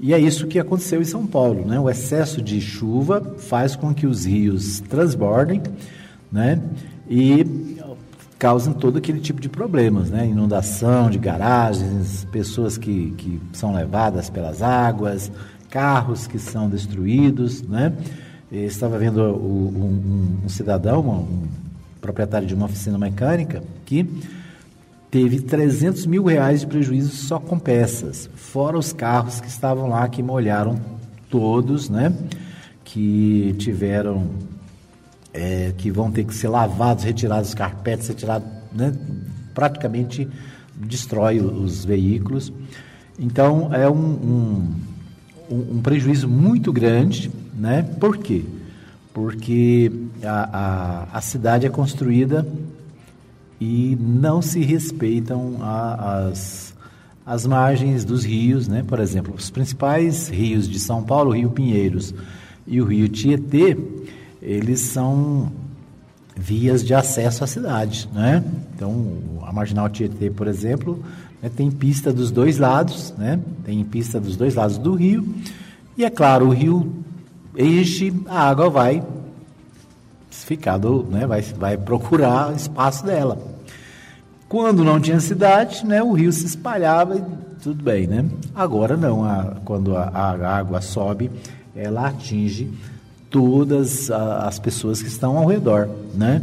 [0.00, 1.78] E é isso que aconteceu em São Paulo, né?
[1.78, 5.62] O excesso de chuva faz com que os rios transbordem,
[6.30, 6.60] né?
[7.08, 7.78] E
[8.38, 10.26] causam todo aquele tipo de problemas, né?
[10.26, 15.30] Inundação de garagens, pessoas que, que são levadas pelas águas,
[15.68, 17.92] carros que são destruídos, né?
[18.50, 21.46] Estava vendo o, um, um, cidadão, um
[22.00, 24.08] proprietário de uma oficina mecânica, que
[25.10, 30.08] teve 300 mil reais de prejuízo só com peças, fora os carros que estavam lá,
[30.08, 30.80] que molharam
[31.28, 32.14] todos, né?
[32.84, 34.30] Que tiveram,
[35.34, 38.94] é, que vão ter que ser lavados, retirados os carpetes, retirados, né?
[39.52, 40.26] Praticamente
[40.74, 42.50] destrói os veículos.
[43.18, 44.72] Então, é um,
[45.50, 47.82] um, um prejuízo muito grande né?
[47.82, 48.44] Por quê?
[49.12, 49.90] Porque
[50.22, 52.46] a, a, a cidade é construída
[53.60, 56.74] e não se respeitam a, as,
[57.26, 58.84] as margens dos rios, né?
[58.86, 62.14] Por exemplo, os principais rios de São Paulo, o Rio Pinheiros
[62.66, 63.76] e o Rio Tietê,
[64.40, 65.50] eles são
[66.36, 68.44] vias de acesso à cidade, né?
[68.74, 71.02] Então, a Marginal Tietê, por exemplo,
[71.42, 73.40] né, tem pista dos dois lados, né?
[73.64, 75.26] Tem pista dos dois lados do rio.
[75.96, 76.97] E é claro, o rio
[77.58, 79.02] enche, a água vai
[80.30, 83.38] ficar do, né, vai, vai procurar espaço dela.
[84.48, 87.22] Quando não tinha cidade, né, o rio se espalhava e
[87.62, 88.24] tudo bem, né?
[88.54, 91.30] Agora não, a, quando a, a, água sobe,
[91.76, 92.70] ela atinge
[93.28, 96.42] todas a, as pessoas que estão ao redor, né?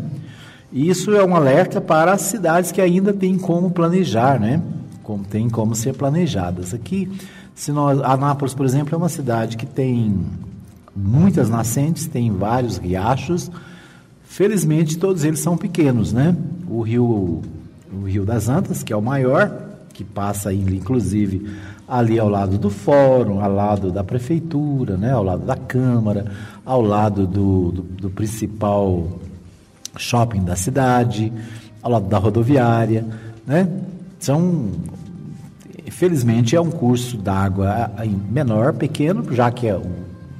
[0.71, 4.61] Isso é um alerta para as cidades que ainda têm como planejar, né?
[5.01, 6.73] Como tem como ser planejadas.
[6.73, 7.09] Aqui,
[7.55, 10.25] se nós, Anápolis, por exemplo, é uma cidade que tem
[10.95, 13.51] muitas nascentes, tem vários riachos.
[14.23, 16.35] Felizmente, todos eles são pequenos, né?
[16.67, 17.41] O rio,
[17.93, 19.51] o rio das Antas, que é o maior,
[19.93, 21.49] que passa inclusive
[21.87, 25.11] ali ao lado do fórum, ao lado da prefeitura, né?
[25.11, 26.31] ao lado da Câmara,
[26.65, 29.07] ao lado do, do, do principal
[29.97, 31.31] shopping da cidade,
[31.81, 33.05] ao lado da rodoviária,
[33.45, 33.69] né?
[34.19, 34.71] São,
[35.91, 37.91] felizmente, é um curso d'água
[38.29, 39.79] menor, pequeno, já que é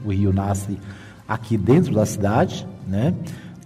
[0.06, 0.78] o rio nasce
[1.28, 3.14] aqui dentro da cidade, né?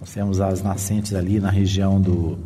[0.00, 2.38] Nós temos as nascentes ali na região do,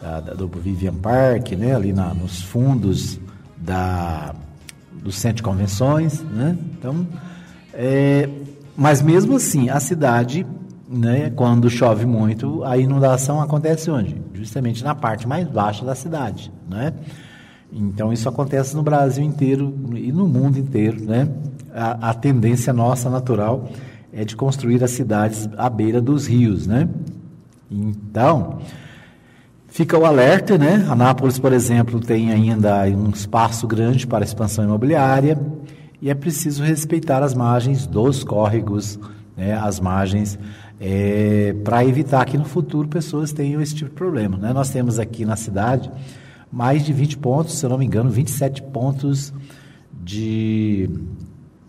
[0.00, 1.74] da, do Vivian Park, né?
[1.74, 3.20] ali na, nos fundos
[3.58, 4.34] da,
[4.92, 6.22] do centro de convenções.
[6.22, 6.56] Né?
[6.72, 7.06] Então,
[7.74, 8.26] é,
[8.74, 10.46] mas mesmo assim, a cidade,
[10.88, 14.16] né, quando chove muito, a inundação acontece onde?
[14.32, 16.50] Justamente na parte mais baixa da cidade.
[16.66, 16.94] Né?
[17.72, 21.02] Então, isso acontece no Brasil inteiro e no mundo inteiro.
[21.04, 21.28] Né?
[21.78, 23.68] a, a tendência nossa natural
[24.12, 26.88] é de construir as cidades à beira dos rios, né?
[27.70, 28.58] Então,
[29.68, 30.86] fica o alerta, né?
[30.88, 35.38] Anápolis, por exemplo, tem ainda um espaço grande para expansão imobiliária
[36.00, 38.98] e é preciso respeitar as margens dos córregos,
[39.36, 39.54] né?
[39.54, 40.38] As margens
[40.80, 44.52] é, para evitar que no futuro pessoas tenham esse tipo de problema, né?
[44.52, 45.90] Nós temos aqui na cidade
[46.50, 49.32] mais de 20 pontos, se eu não me engano, 27 pontos
[49.92, 50.88] de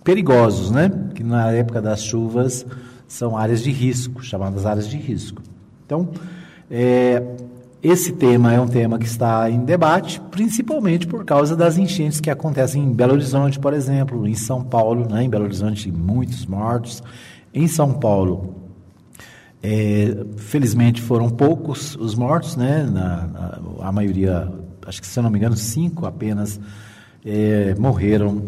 [0.03, 0.91] perigosos, né?
[1.13, 2.65] Que na época das chuvas
[3.07, 5.41] são áreas de risco, chamadas áreas de risco.
[5.85, 6.09] Então,
[6.69, 7.23] é,
[7.81, 12.29] esse tema é um tema que está em debate, principalmente por causa das enchentes que
[12.29, 15.23] acontecem em Belo Horizonte, por exemplo, em São Paulo, né?
[15.23, 17.01] Em Belo Horizonte, muitos mortos.
[17.53, 18.55] Em São Paulo,
[19.63, 22.83] é, felizmente foram poucos os mortos, né?
[22.83, 24.51] Na, na, a maioria,
[24.89, 26.59] acho que se eu não me engano, cinco apenas
[27.23, 28.41] é, morreram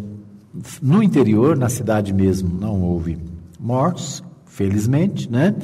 [0.82, 3.18] no interior, na cidade mesmo, não houve
[3.60, 5.56] mortos, felizmente, né?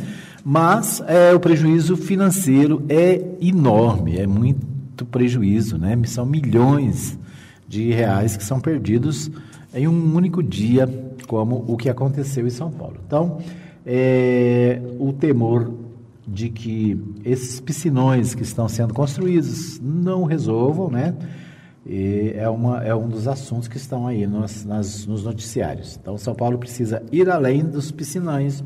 [0.45, 5.97] Mas é, o prejuízo financeiro é enorme, é muito prejuízo, né?
[6.05, 7.19] São milhões
[7.67, 9.29] de reais que são perdidos
[9.73, 10.87] em um único dia,
[11.27, 12.95] como o que aconteceu em São Paulo.
[13.05, 13.39] Então,
[13.85, 15.69] é, o temor
[16.27, 21.15] de que esses piscinões que estão sendo construídos não resolvam, né?
[21.85, 25.97] E é, uma, é um dos assuntos que estão aí nos, nas, nos noticiários.
[25.99, 28.61] Então, São Paulo precisa ir além dos piscinões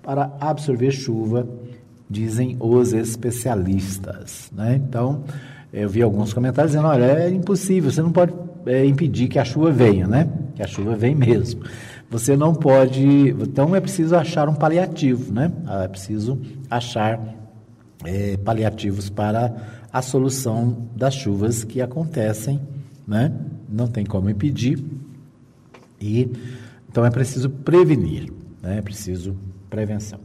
[0.00, 1.48] para absorver chuva,
[2.08, 4.52] dizem os especialistas.
[4.54, 4.76] Né?
[4.76, 5.24] Então,
[5.72, 8.32] eu vi alguns comentários dizendo: olha, é impossível, você não pode
[8.66, 10.28] é, impedir que a chuva venha, né?
[10.54, 11.62] Que a chuva vem mesmo.
[12.10, 13.30] Você não pode.
[13.30, 15.52] Então, é preciso achar um paliativo, né?
[15.84, 17.20] É preciso achar
[18.04, 19.54] é, paliativos para
[19.92, 22.60] a solução das chuvas que acontecem,
[23.06, 23.32] né?
[23.68, 24.82] Não tem como impedir.
[26.00, 26.30] E
[26.88, 28.78] então é preciso prevenir, né?
[28.78, 29.36] É preciso
[29.68, 30.18] prevenção.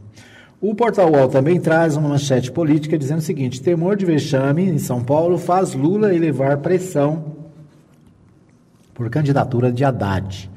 [0.60, 4.78] O Portal UOL também traz uma manchete política dizendo o seguinte: temor de vexame em
[4.78, 7.36] São Paulo faz Lula elevar pressão
[8.94, 10.50] por candidatura de Haddad.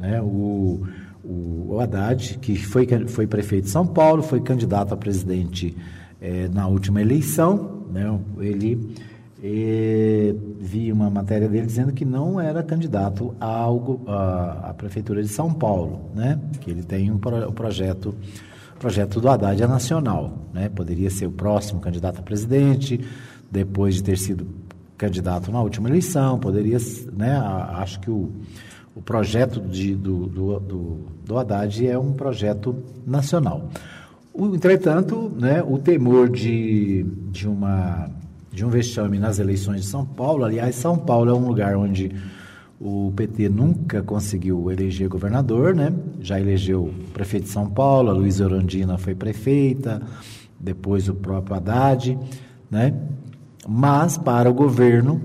[0.00, 0.20] Né?
[0.20, 0.82] O,
[1.22, 5.76] o, Haddad, que foi, foi prefeito de São Paulo, foi candidato a presidente
[6.20, 8.18] eh, na última eleição, né?
[8.38, 8.96] ele
[9.42, 15.28] e vi uma matéria dele dizendo que não era candidato a algo à prefeitura de
[15.28, 16.38] São Paulo, né?
[16.60, 18.14] Que ele tem um pro, projeto
[18.78, 20.68] projeto do Haddad é nacional, né?
[20.68, 23.00] Poderia ser o próximo candidato a presidente,
[23.50, 24.46] depois de ter sido
[24.96, 26.78] candidato na última eleição, poderia,
[27.12, 27.36] né?
[27.38, 28.30] Acho que o,
[28.94, 32.76] o projeto de, do, do, do, do Haddad é um projeto
[33.06, 33.68] nacional.
[34.32, 35.62] O, entretanto, né?
[35.62, 38.10] O temor de, de uma
[38.52, 40.44] de um vexame nas eleições de São Paulo.
[40.44, 42.10] Aliás, São Paulo é um lugar onde
[42.80, 45.92] o PT nunca conseguiu eleger governador, né?
[46.20, 50.02] Já elegeu prefeito de São Paulo, a Luísa Orandina foi prefeita,
[50.58, 52.18] depois o próprio Haddad,
[52.70, 52.94] né?
[53.68, 55.20] Mas para o governo,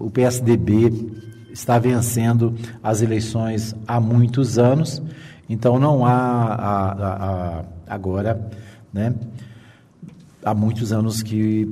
[0.00, 0.90] o PSDB
[1.58, 5.02] está vencendo as eleições há muitos anos,
[5.48, 8.48] então não há, há, há agora,
[8.92, 9.12] né?
[10.44, 11.68] Há muitos anos que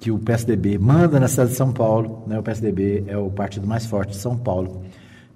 [0.00, 2.38] que o PSDB manda na cidade de São Paulo, né?
[2.38, 4.84] o PSDB é o partido mais forte de São Paulo.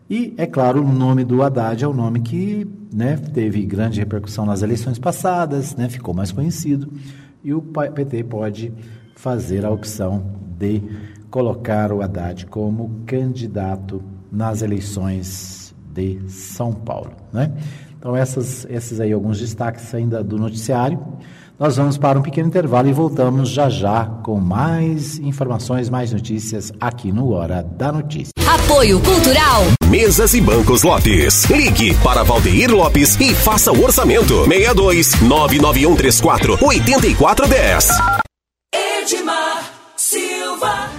[0.08, 4.46] E, é claro, o nome do Haddad é o nome que né, teve grande repercussão
[4.46, 6.92] nas eleições passadas, né, ficou mais conhecido,
[7.42, 8.72] e o PT pode
[9.16, 10.24] fazer a opção
[10.56, 10.80] de
[11.32, 17.10] colocar o Haddad como candidato nas eleições de São Paulo.
[17.32, 17.50] Né?
[17.98, 21.00] Então, essas, esses aí alguns destaques ainda do noticiário.
[21.58, 26.72] Nós vamos para um pequeno intervalo e voltamos já já com mais informações, mais notícias
[26.80, 28.32] aqui no Hora da Notícia.
[28.46, 29.62] Apoio Cultural.
[29.88, 31.44] Mesas e Bancos Lopes.
[31.44, 34.44] Ligue para Valdeir Lopes e faça o orçamento.
[34.44, 37.88] 62 99134 8410.
[38.74, 40.91] Edmar Silva.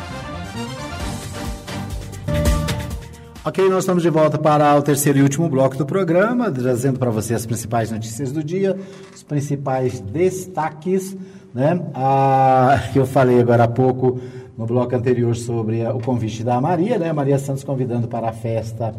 [3.45, 7.11] Ok, nós estamos de volta para o terceiro e último bloco do programa, trazendo para
[7.11, 8.73] você as principais notícias do dia,
[9.13, 11.13] os principais destaques,
[11.53, 11.85] né?
[11.93, 14.17] Ah, eu falei agora há pouco
[14.57, 17.11] no bloco anterior sobre o convite da Maria, né?
[17.11, 18.95] Maria Santos convidando para a festa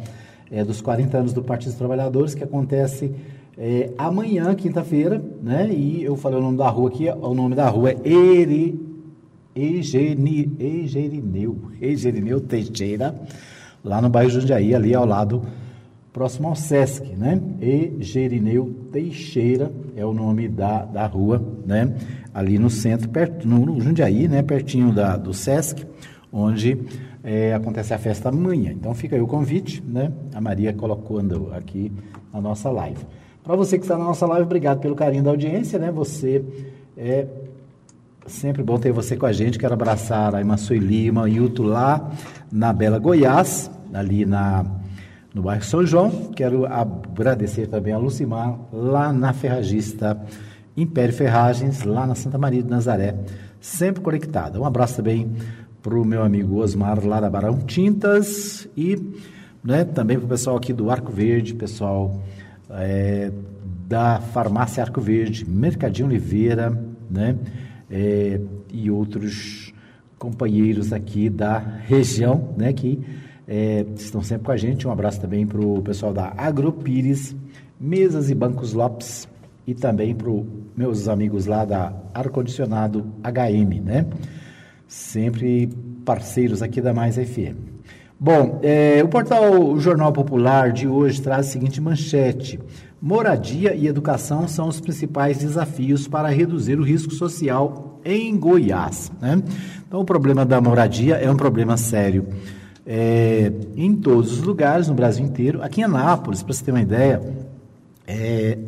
[0.50, 3.14] é, dos 40 anos do Partido dos Trabalhadores, que acontece
[3.56, 5.70] é, amanhã, quinta-feira, né?
[5.72, 8.78] E eu falei o nome da rua aqui, o nome da rua é Eri,
[9.56, 13.14] Egeni, Egerineu, Egerineu Teixeira,
[13.84, 15.42] lá no bairro Jundiaí, ali ao lado,
[16.12, 17.40] próximo ao Sesc, né?
[17.60, 21.94] E Gerineu Teixeira é o nome da, da rua, né?
[22.32, 24.42] Ali no centro, perto, no, no Jundiaí, né?
[24.42, 25.84] Pertinho da, do Sesc,
[26.32, 26.78] onde
[27.22, 28.72] é, acontece a festa amanhã.
[28.72, 30.10] Então fica aí o convite, né?
[30.34, 31.20] A Maria colocou
[31.52, 31.92] aqui
[32.32, 33.04] na nossa live.
[33.42, 35.90] Para você que está na nossa live, obrigado pelo carinho da audiência, né?
[35.92, 36.42] Você
[36.96, 37.26] é
[38.26, 39.58] Sempre bom ter você com a gente.
[39.58, 42.10] Quero abraçar a Imaçui Lima e Uto lá
[42.50, 44.64] na Bela Goiás, ali na,
[45.32, 46.32] no bairro São João.
[46.34, 50.20] Quero agradecer também a Lucimar lá na Ferragista
[50.76, 53.14] Império Ferragens, lá na Santa Maria de Nazaré,
[53.60, 54.60] sempre conectada.
[54.60, 55.30] Um abraço também
[55.80, 59.00] para o meu amigo Osmar lá da Barão Tintas e
[59.62, 62.20] né, também para o pessoal aqui do Arco Verde, pessoal
[62.70, 63.30] é,
[63.88, 66.76] da Farmácia Arco Verde, Mercadinho Oliveira,
[67.08, 67.36] né?
[67.90, 68.40] é,
[68.72, 69.72] e outros
[70.18, 72.98] companheiros aqui da região, né, que
[73.46, 74.86] é, estão sempre com a gente.
[74.86, 77.34] Um abraço também para o pessoal da Agropires,
[77.78, 79.28] Mesas e Bancos Lopes
[79.66, 80.44] e também para os
[80.76, 84.06] meus amigos lá da Ar-Condicionado HM, né?
[84.86, 85.68] Sempre
[86.04, 87.74] parceiros aqui da Mais FM.
[88.18, 92.60] Bom, é, o portal Jornal Popular de hoje traz a seguinte manchete.
[93.00, 99.10] Moradia e educação são os principais desafios para reduzir o risco social em Goiás.
[99.20, 99.42] Né?
[99.86, 102.26] Então, o problema da moradia é um problema sério
[102.86, 105.62] é, em todos os lugares, no Brasil inteiro.
[105.62, 107.20] Aqui em Anápolis, para você ter uma ideia,
[108.06, 108.58] é,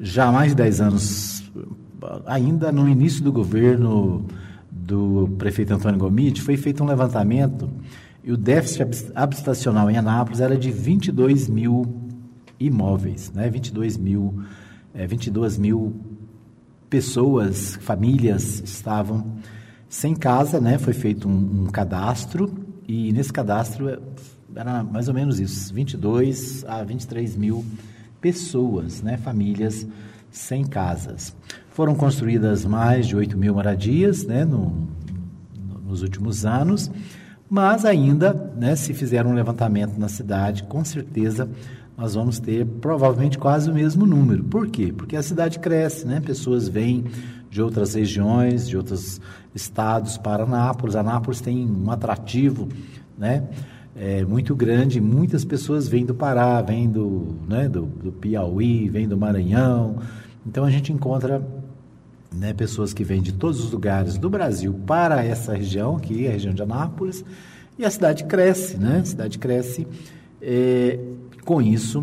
[0.00, 1.52] já há mais de 10 anos,
[2.26, 4.24] ainda no início do governo
[4.70, 7.70] do prefeito Antônio Gomide, foi feito um levantamento
[8.24, 11.86] e o déficit habitacional em Anápolis era de 22 mil
[12.58, 13.48] imóveis, né?
[13.48, 14.42] 22 mil,
[14.94, 15.94] é, 22 mil
[16.88, 19.24] pessoas, famílias estavam
[19.88, 20.78] sem casa, né?
[20.78, 22.52] Foi feito um, um cadastro
[22.92, 23.98] e nesse cadastro é,
[24.54, 27.64] era mais ou menos isso, 22 a 23 mil
[28.20, 29.16] pessoas, né?
[29.16, 29.86] Famílias
[30.30, 31.34] sem casas.
[31.70, 34.44] Foram construídas mais de 8 mil moradias, né?
[34.44, 34.86] No,
[35.86, 36.90] nos últimos anos,
[37.48, 38.76] mas ainda, né?
[38.76, 41.48] Se fizer um levantamento na cidade, com certeza
[41.96, 44.44] nós vamos ter provavelmente quase o mesmo número.
[44.44, 44.92] Por quê?
[44.94, 46.20] Porque a cidade cresce, né?
[46.20, 47.04] Pessoas vêm
[47.52, 49.20] de outras regiões, de outros
[49.54, 50.96] estados para Anápolis.
[50.96, 52.66] Anápolis tem um atrativo,
[53.16, 53.46] né?
[53.94, 59.06] É, muito grande, muitas pessoas vêm do Pará, vêm do, né, do, do Piauí, vêm
[59.06, 59.98] do Maranhão.
[60.46, 61.46] Então a gente encontra
[62.34, 66.30] né, pessoas que vêm de todos os lugares do Brasil para essa região, aqui, a
[66.30, 67.22] região de Anápolis,
[67.78, 69.00] e a cidade cresce, né?
[69.02, 69.86] A cidade cresce.
[70.40, 70.98] É,
[71.44, 72.02] com isso,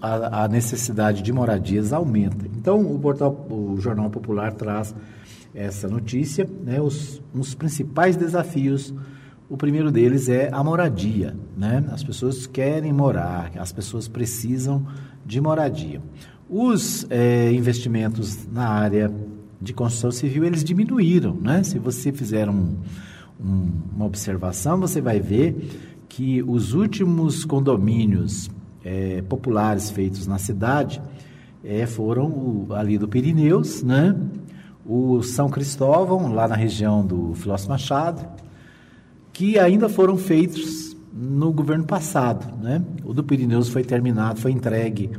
[0.00, 2.46] a, a, necessidade de moradias aumenta.
[2.56, 4.94] Então, o portal, o Jornal Popular traz
[5.54, 6.80] essa notícia, né?
[6.80, 8.94] Os, os principais desafios.
[9.48, 11.84] O primeiro deles é a moradia, né?
[11.92, 14.86] As pessoas querem morar, as pessoas precisam
[15.24, 16.00] de moradia.
[16.48, 19.12] Os é, investimentos na área
[19.60, 21.62] de construção civil eles diminuíram, né?
[21.62, 22.76] Se você fizer um,
[23.40, 28.50] um, uma observação, você vai ver que os últimos condomínios
[28.84, 31.00] é, populares feitos na cidade
[31.64, 34.14] é, foram o, ali do Pirineus, né?
[34.84, 38.26] o São Cristóvão, lá na região do Filósofo Machado,
[39.32, 42.54] que ainda foram feitos no governo passado.
[42.62, 42.82] Né?
[43.02, 45.10] O do Pirineus foi terminado, foi entregue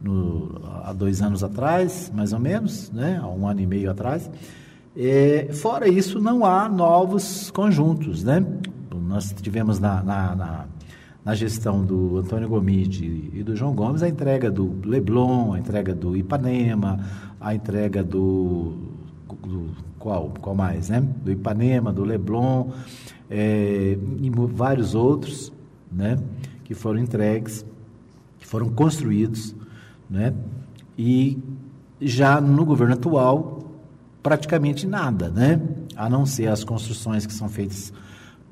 [0.00, 3.18] no, há dois anos atrás, mais ou menos, né?
[3.20, 4.30] há um ano e meio atrás.
[4.96, 8.22] É, fora isso, não há novos conjuntos.
[8.22, 8.44] Né?
[8.94, 10.64] Nós tivemos na, na, na,
[11.24, 15.94] na gestão do Antônio Gomide e do João Gomes a entrega do Leblon, a entrega
[15.94, 17.00] do Ipanema,
[17.40, 18.74] a entrega do,
[19.42, 21.00] do qual, qual mais, né?
[21.00, 22.70] Do Ipanema, do Leblon
[23.28, 25.52] é, e vários outros,
[25.90, 26.18] né?
[26.64, 27.64] Que foram entregues,
[28.38, 29.54] que foram construídos,
[30.08, 30.32] né?
[30.96, 31.38] E
[32.00, 33.58] já no governo atual
[34.22, 35.60] praticamente nada, né?
[35.96, 37.92] A não ser as construções que são feitas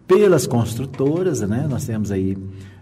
[0.06, 1.66] pelas construtoras, né?
[1.68, 2.36] Nós temos aí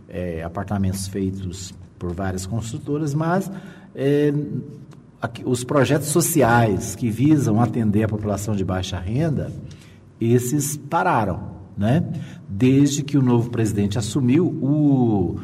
[0.09, 3.51] é, apartamentos feitos por várias construtoras, mas
[3.95, 4.33] é,
[5.21, 9.51] aqui, os projetos sociais que visam atender a população de baixa renda,
[10.21, 12.05] esses pararam, né?
[12.49, 15.41] Desde que o novo presidente assumiu, o,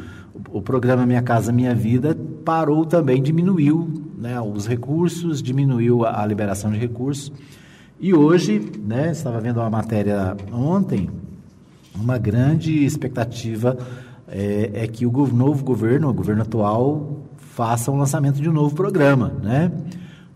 [0.51, 6.27] o programa Minha Casa Minha Vida parou também, diminuiu né, os recursos, diminuiu a, a
[6.27, 7.33] liberação de recursos.
[7.99, 11.09] E hoje, né, estava vendo uma matéria ontem,
[11.95, 13.77] uma grande expectativa
[14.29, 18.75] é, é que o novo governo, o governo atual, faça um lançamento de um novo
[18.75, 19.71] programa, né?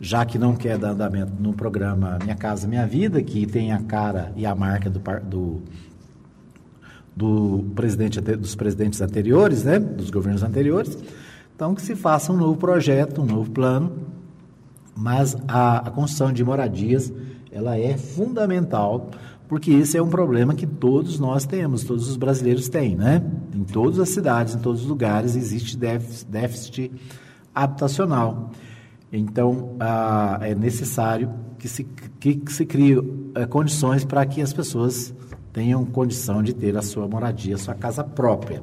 [0.00, 3.80] Já que não quer dar andamento no programa Minha Casa Minha Vida, que tem a
[3.82, 5.62] cara e a marca do, do,
[7.16, 9.78] do presidente, dos presidentes anteriores, né?
[9.78, 10.98] Dos governos anteriores.
[11.55, 13.92] Então, que se faça um novo projeto, um novo plano,
[14.96, 17.12] mas a, a construção de moradias,
[17.50, 19.11] ela é fundamental
[19.55, 23.22] porque esse é um problema que todos nós temos, todos os brasileiros têm, né?
[23.55, 26.90] Em todas as cidades, em todos os lugares, existe déficit
[27.55, 28.50] habitacional.
[29.12, 31.84] Então, ah, é necessário que se,
[32.18, 32.98] que, se crie
[33.36, 35.14] é, condições para que as pessoas
[35.52, 38.61] tenham condição de ter a sua moradia, a sua casa própria.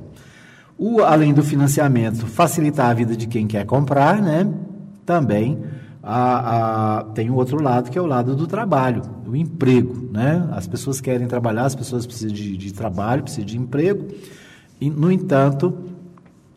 [0.77, 4.45] O, além do financiamento, facilitar a vida de quem quer comprar, né?
[5.05, 5.57] Também
[6.03, 10.09] a, a, tem o outro lado que é o lado do trabalho, do emprego.
[10.11, 10.47] Né?
[10.51, 14.07] As pessoas querem trabalhar, as pessoas precisam de, de trabalho, precisam de emprego.
[14.79, 15.77] E, no entanto,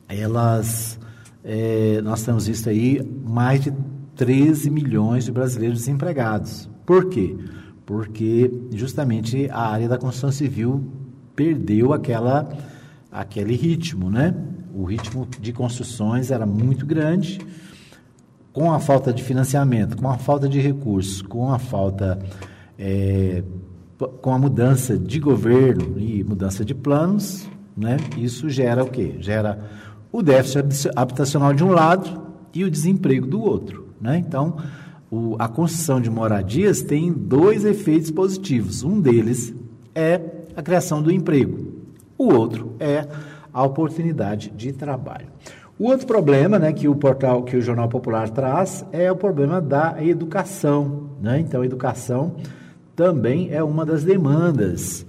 [0.08, 0.98] elas,
[1.42, 3.72] é, nós temos visto aí mais de
[4.16, 6.68] 13 milhões de brasileiros desempregados.
[6.86, 7.36] Por quê?
[7.84, 10.90] Porque justamente a área da construção civil
[11.36, 12.48] perdeu aquela,
[13.12, 14.34] aquele ritmo, né?
[14.72, 17.38] O ritmo de construções era muito grande
[18.54, 22.20] com a falta de financiamento, com a falta de recursos, com a falta,
[22.78, 23.42] é,
[24.22, 29.16] com a mudança de governo e mudança de planos, né, isso gera o quê?
[29.18, 29.58] Gera
[30.12, 32.22] o déficit habitacional de um lado
[32.54, 33.88] e o desemprego do outro.
[34.00, 34.18] Né?
[34.18, 34.56] Então,
[35.10, 38.84] o, a construção de moradias tem dois efeitos positivos.
[38.84, 39.52] Um deles
[39.92, 40.20] é
[40.54, 41.72] a criação do emprego,
[42.16, 43.08] o outro é
[43.52, 45.26] a oportunidade de trabalho.
[45.78, 49.60] O outro problema, né, que o portal, que o Jornal Popular traz, é o problema
[49.60, 51.40] da educação, né?
[51.40, 52.36] Então, a educação
[52.94, 55.04] também é uma das demandas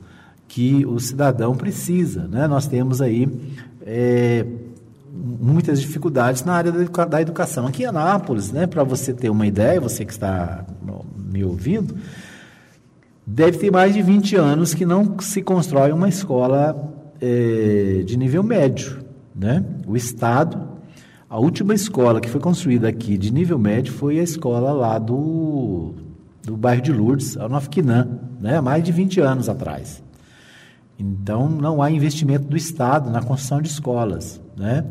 [0.48, 2.48] que o cidadão precisa, né?
[2.48, 3.30] Nós temos aí
[3.86, 4.44] é,
[5.14, 7.68] muitas dificuldades na área da educação.
[7.68, 10.66] Aqui em Anápolis, né, para você ter uma ideia, você que está
[11.16, 11.96] me ouvindo,
[13.26, 16.92] deve ter mais de 20 anos que não se constrói uma escola
[17.22, 19.05] é, de nível médio.
[19.36, 19.64] Né?
[19.86, 20.80] O Estado,
[21.30, 25.94] a última escola que foi construída aqui de nível médio foi a escola lá do,
[26.44, 28.08] do bairro de Lourdes, a Nofquinã,
[28.40, 28.62] né?
[28.62, 30.04] mais de 20 anos atrás.
[30.98, 34.42] Então, não há investimento do Estado na construção de escolas.
[34.56, 34.86] Né?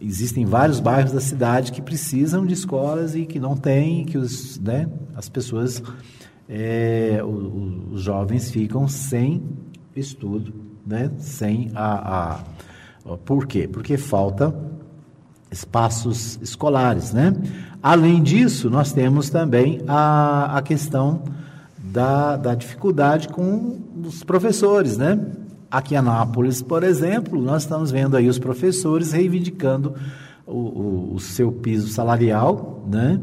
[0.00, 4.58] existem vários bairros da cidade que precisam de escolas e que não têm, que os,
[4.58, 5.82] né, as pessoas,
[6.48, 9.42] é, os, os jovens ficam sem
[9.94, 10.52] estudo,
[10.86, 12.44] né, sem a, a,
[13.24, 13.68] Por quê?
[13.68, 14.54] Porque falta
[15.50, 17.32] espaços escolares, né?
[17.82, 21.22] Além disso, nós temos também a, a questão
[21.78, 25.18] da, da dificuldade com os professores, né?
[25.70, 29.94] Aqui em Anápolis, por exemplo, nós estamos vendo aí os professores reivindicando
[30.46, 33.20] o, o, o seu piso salarial, né?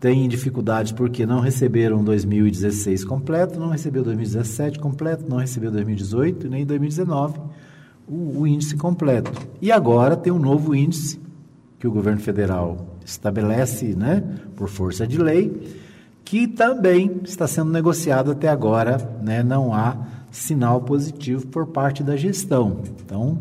[0.00, 6.66] Tem dificuldades porque não receberam 2016 completo, não recebeu 2017 completo, não recebeu 2018 nem
[6.66, 7.38] 2019
[8.08, 9.32] o, o índice completo.
[9.60, 11.20] E agora tem um novo índice
[11.78, 14.22] que o governo federal estabelece, né,
[14.56, 15.80] por força de lei,
[16.24, 19.96] que também está sendo negociado até agora, né, não há
[20.30, 22.78] sinal positivo por parte da gestão.
[23.04, 23.38] Então,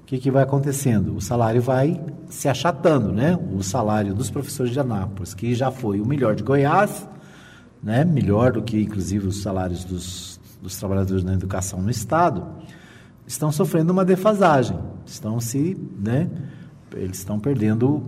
[0.00, 1.16] o que, que vai acontecendo?
[1.16, 1.98] O salário vai
[2.28, 3.38] se achatando, né?
[3.56, 7.08] O salário dos professores de Anápolis, que já foi o melhor de Goiás,
[7.82, 8.04] né?
[8.04, 12.44] melhor do que inclusive os salários dos, dos trabalhadores na educação no Estado,
[13.26, 16.30] estão sofrendo uma defasagem, estão se, né?
[16.94, 18.02] Eles estão perdendo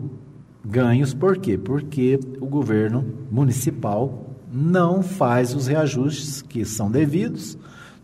[0.65, 1.59] ganhos, por quê?
[1.59, 7.59] Porque o governo municipal não faz os reajustes que são devidos,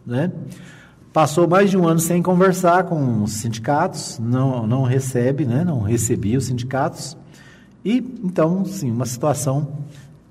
[0.06, 0.32] né?
[1.12, 5.62] Passou mais de um ano sem conversar com os sindicatos, não, não recebe, né?
[5.62, 7.18] não recebia os sindicatos,
[7.84, 9.68] e então, sim, uma situação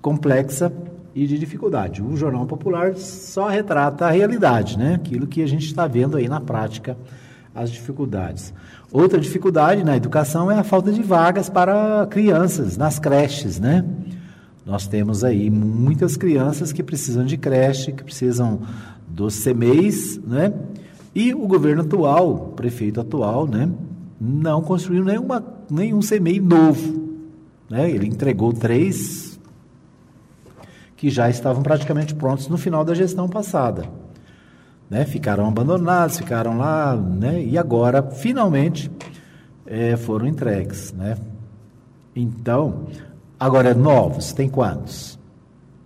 [0.02, 0.74] complexa
[1.14, 2.02] e de dificuldade.
[2.02, 4.96] O Jornal Popular só retrata a realidade, né?
[4.96, 6.98] aquilo que a gente está vendo aí na prática,
[7.54, 8.54] as dificuldades.
[8.92, 13.86] Outra dificuldade na educação é a falta de vagas para crianças nas creches, né?
[14.66, 18.62] Nós temos aí muitas crianças que precisam de creche, que precisam
[19.08, 20.54] dos CMEIs, né?
[21.14, 23.70] E o governo atual, o prefeito atual, né,
[24.20, 27.12] não construiu nenhuma, nenhum CMEI novo.
[27.70, 27.90] Né?
[27.92, 29.31] Ele entregou três
[31.02, 33.86] que já estavam praticamente prontos no final da gestão passada
[34.88, 38.92] né, ficaram abandonados, ficaram lá, né, e agora finalmente
[39.66, 41.18] é, foram entregues, né?
[42.14, 42.86] Então,
[43.40, 45.18] agora novos, tem quantos?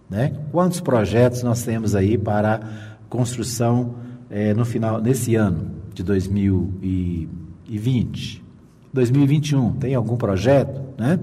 [0.09, 0.34] Né?
[0.51, 2.59] Quantos projetos nós temos aí para
[3.07, 3.95] construção
[4.28, 8.43] é, no final nesse ano de 2020?
[8.91, 11.20] 2021 tem algum projeto, né?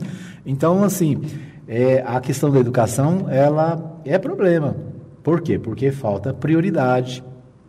[0.47, 1.20] Então, assim,
[1.66, 4.76] é, a questão da educação ela é problema.
[5.22, 5.58] Por quê?
[5.58, 7.22] Porque falta prioridade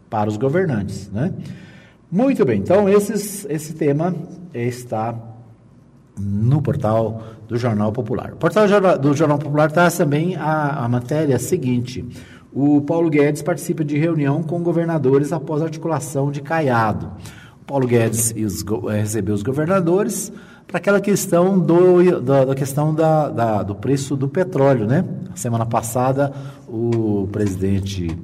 [0.10, 1.10] para os governantes.
[1.12, 1.34] Né?
[2.12, 4.16] Muito bem, então esses, esse tema
[4.54, 5.16] está
[6.20, 8.34] no portal do Jornal Popular.
[8.34, 8.66] O portal
[9.00, 12.06] do Jornal Popular traz também a, a matéria seguinte.
[12.52, 17.12] O Paulo Guedes participa de reunião com governadores após articulação de Caiado.
[17.62, 20.32] O Paulo Guedes eh, recebeu os governadores
[20.68, 25.06] para aquela questão do, da, da questão da, da, do preço do petróleo, né?
[25.36, 26.34] Semana passada
[26.68, 28.18] o presidente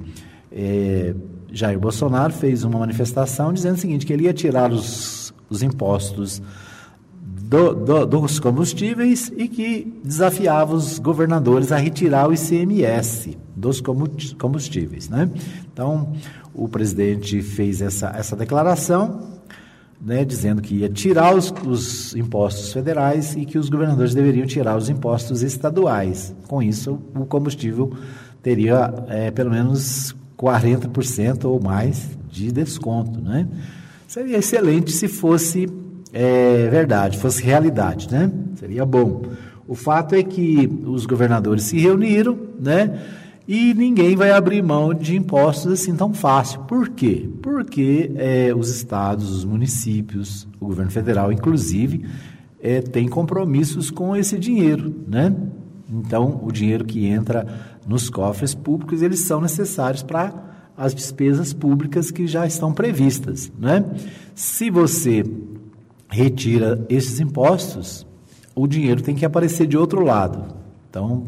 [0.50, 1.14] eh,
[1.52, 6.40] Jair Bolsonaro fez uma manifestação dizendo o seguinte, que ele ia tirar os, os impostos
[7.50, 13.82] do, do, dos combustíveis e que desafiava os governadores a retirar o ICMS dos
[14.38, 15.08] combustíveis.
[15.08, 15.28] Né?
[15.72, 16.12] Então,
[16.54, 19.39] o presidente fez essa, essa declaração,
[20.00, 24.76] né, dizendo que ia tirar os, os, impostos federais e que os governadores deveriam tirar
[24.76, 26.34] os impostos estaduais.
[26.48, 27.92] Com isso, o combustível
[28.42, 33.46] teria é, pelo menos 40% ou mais de desconto, né?
[34.08, 35.68] Seria excelente se fosse
[36.12, 38.30] é, verdade, fosse realidade, né?
[38.56, 39.22] Seria bom.
[39.68, 43.00] O fato é que os governadores se reuniram, né?
[43.52, 46.60] E ninguém vai abrir mão de impostos assim tão fácil.
[46.68, 47.28] Por quê?
[47.42, 52.06] Porque é, os estados, os municípios, o governo federal, inclusive,
[52.62, 55.34] é, tem compromissos com esse dinheiro, né?
[55.92, 57.44] Então, o dinheiro que entra
[57.88, 60.32] nos cofres públicos, eles são necessários para
[60.76, 63.50] as despesas públicas que já estão previstas.
[63.58, 63.84] Né?
[64.32, 65.24] Se você
[66.08, 68.06] retira esses impostos,
[68.54, 70.54] o dinheiro tem que aparecer de outro lado.
[70.88, 71.26] Então,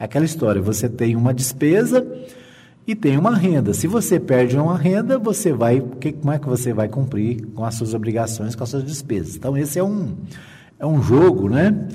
[0.00, 2.06] aquela história, você tem uma despesa
[2.86, 3.74] e tem uma renda.
[3.74, 5.80] Se você perde uma renda, você vai,
[6.20, 9.36] como é que você vai cumprir com as suas obrigações, com as suas despesas?
[9.36, 10.16] Então, esse é um,
[10.78, 11.86] é um jogo, né?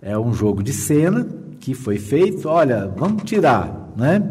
[0.00, 1.26] É um jogo de cena
[1.60, 4.22] que foi feito, olha, vamos tirar, né?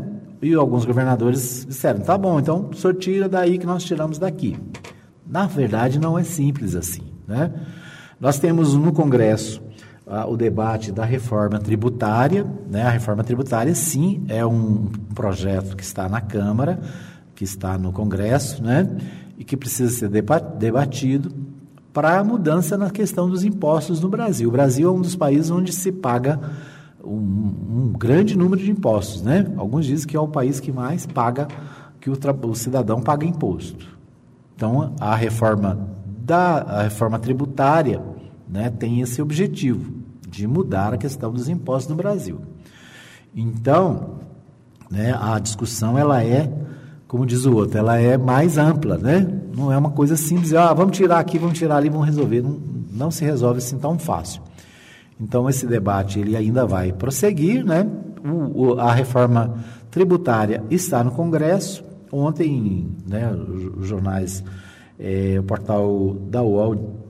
[0.41, 4.57] E alguns governadores disseram, tá bom, então o senhor tira daí que nós tiramos daqui.
[5.25, 7.53] Na verdade, não é simples assim, né?
[8.19, 9.61] Nós temos no Congresso
[10.05, 12.83] o debate da reforma tributária, né?
[12.83, 16.79] A reforma tributária, sim, é um projeto que está na Câmara,
[17.35, 18.89] que está no Congresso, né?
[19.37, 21.31] E que precisa ser debatido
[21.93, 24.49] para a mudança na questão dos impostos no Brasil.
[24.49, 26.39] O Brasil é um dos países onde se paga
[27.03, 29.51] um, um grande número de impostos, né?
[29.57, 31.47] Alguns dizem que é o país que mais paga,
[31.99, 33.87] que o, o cidadão paga imposto.
[34.55, 38.01] Então, a reforma da a reforma tributária
[38.51, 39.93] né, tem esse objetivo
[40.27, 42.41] de mudar a questão dos impostos no Brasil.
[43.33, 44.19] Então,
[44.89, 46.51] né, a discussão ela é,
[47.07, 49.25] como diz o outro, ela é mais ampla, né?
[49.55, 52.41] Não é uma coisa simples, ah, vamos tirar aqui, vamos tirar ali, vamos resolver.
[52.41, 52.59] Não,
[52.91, 54.41] não se resolve assim tão fácil.
[55.19, 57.87] Então, esse debate ele ainda vai prosseguir, né?
[58.23, 59.55] O, o, a reforma
[59.89, 61.83] tributária está no Congresso.
[62.11, 63.31] Ontem, né,
[63.77, 64.43] os jornais,
[64.99, 67.00] é, o portal da UOL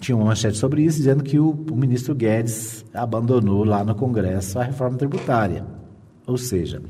[0.00, 4.58] tinha uma manchete sobre isso, dizendo que o, o ministro Guedes abandonou lá no Congresso
[4.58, 5.64] a reforma tributária.
[6.26, 6.82] Ou seja,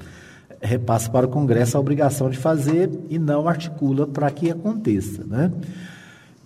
[0.60, 5.24] repassa para o Congresso a obrigação de fazer e não articula para que aconteça.
[5.24, 5.50] Né?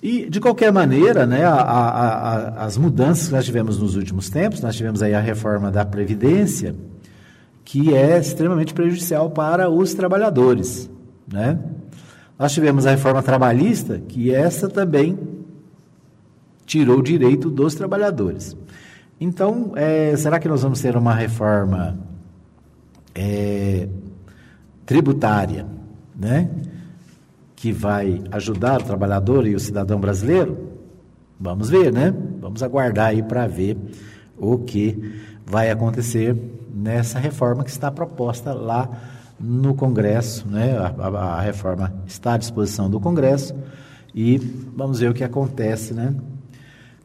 [0.02, 4.30] E, de qualquer maneira, né, a, a, a, as mudanças que nós tivemos nos últimos
[4.30, 6.74] tempos, nós tivemos aí a reforma da Previdência,
[7.64, 10.88] que é extremamente prejudicial para os trabalhadores.
[11.30, 11.58] Né?
[12.38, 15.18] Nós tivemos a reforma trabalhista, que essa também
[16.68, 18.54] tirou o direito dos trabalhadores.
[19.18, 21.98] Então, é, será que nós vamos ter uma reforma
[23.14, 23.88] é,
[24.84, 25.66] tributária,
[26.14, 26.48] né?
[27.56, 30.68] Que vai ajudar o trabalhador e o cidadão brasileiro?
[31.40, 32.14] Vamos ver, né?
[32.38, 33.76] Vamos aguardar aí para ver
[34.36, 36.36] o que vai acontecer
[36.72, 38.88] nessa reforma que está proposta lá
[39.40, 40.76] no Congresso, né?
[40.76, 43.54] A, a, a reforma está à disposição do Congresso
[44.14, 44.36] e
[44.76, 46.14] vamos ver o que acontece, né?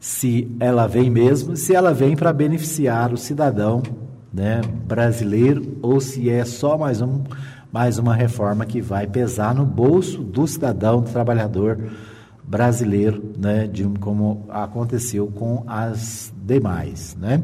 [0.04, 3.82] Se ela vem mesmo, se ela vem para beneficiar o cidadão
[4.30, 7.24] né, brasileiro ou se é só mais, um,
[7.72, 11.90] mais uma reforma que vai pesar no bolso do cidadão, do trabalhador
[12.42, 17.16] brasileiro, né, de como aconteceu com as demais.
[17.18, 17.42] Né?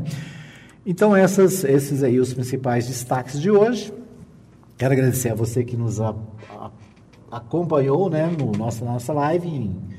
[0.85, 3.91] Então, essas, esses aí os principais destaques de hoje.
[4.77, 6.15] Quero agradecer a você que nos a,
[6.51, 6.71] a,
[7.31, 9.90] acompanhou né, no nosso, nossa live em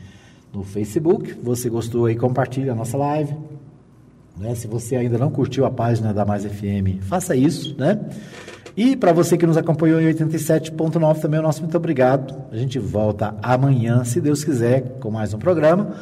[0.54, 1.34] no Facebook.
[1.43, 3.36] Você gostou aí, compartilha a nossa live.
[4.38, 4.56] Né?
[4.56, 7.99] Se você ainda não curtiu a página da Mais FM, faça isso, né?
[8.76, 12.34] E para você que nos acompanhou em 87.9 também, o nosso muito obrigado.
[12.52, 15.95] A gente volta amanhã, se Deus quiser, com mais um programa.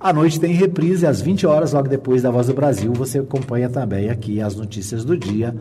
[0.00, 2.92] À noite tem reprise às 20 horas, logo depois da Voz do Brasil.
[2.94, 5.54] Você acompanha também aqui as notícias do dia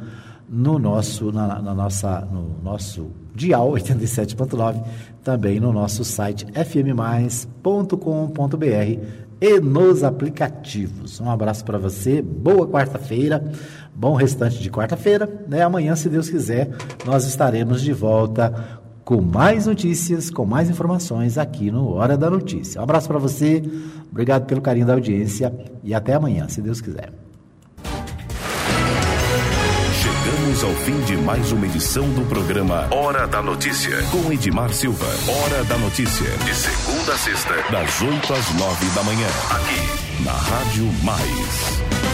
[0.49, 4.83] no nosso, na, na nossa, no nosso dial 87.9,
[5.23, 7.53] também no nosso site fmmais.com.br
[9.41, 11.19] e nos aplicativos.
[11.19, 13.43] Um abraço para você, boa quarta-feira,
[13.93, 15.29] bom restante de quarta-feira.
[15.47, 15.61] Né?
[15.61, 16.69] Amanhã, se Deus quiser,
[17.05, 22.79] nós estaremos de volta com mais notícias, com mais informações aqui no Hora da Notícia.
[22.79, 23.61] Um abraço para você,
[24.09, 25.53] obrigado pelo carinho da audiência
[25.83, 27.22] e até amanhã, se Deus quiser.
[30.43, 35.05] Chegamos ao fim de mais uma edição do programa Hora da Notícia, com Edmar Silva.
[35.25, 40.33] Hora da Notícia, de segunda a sexta, das 8 às 9 da manhã, aqui na
[40.33, 42.12] Rádio Mais.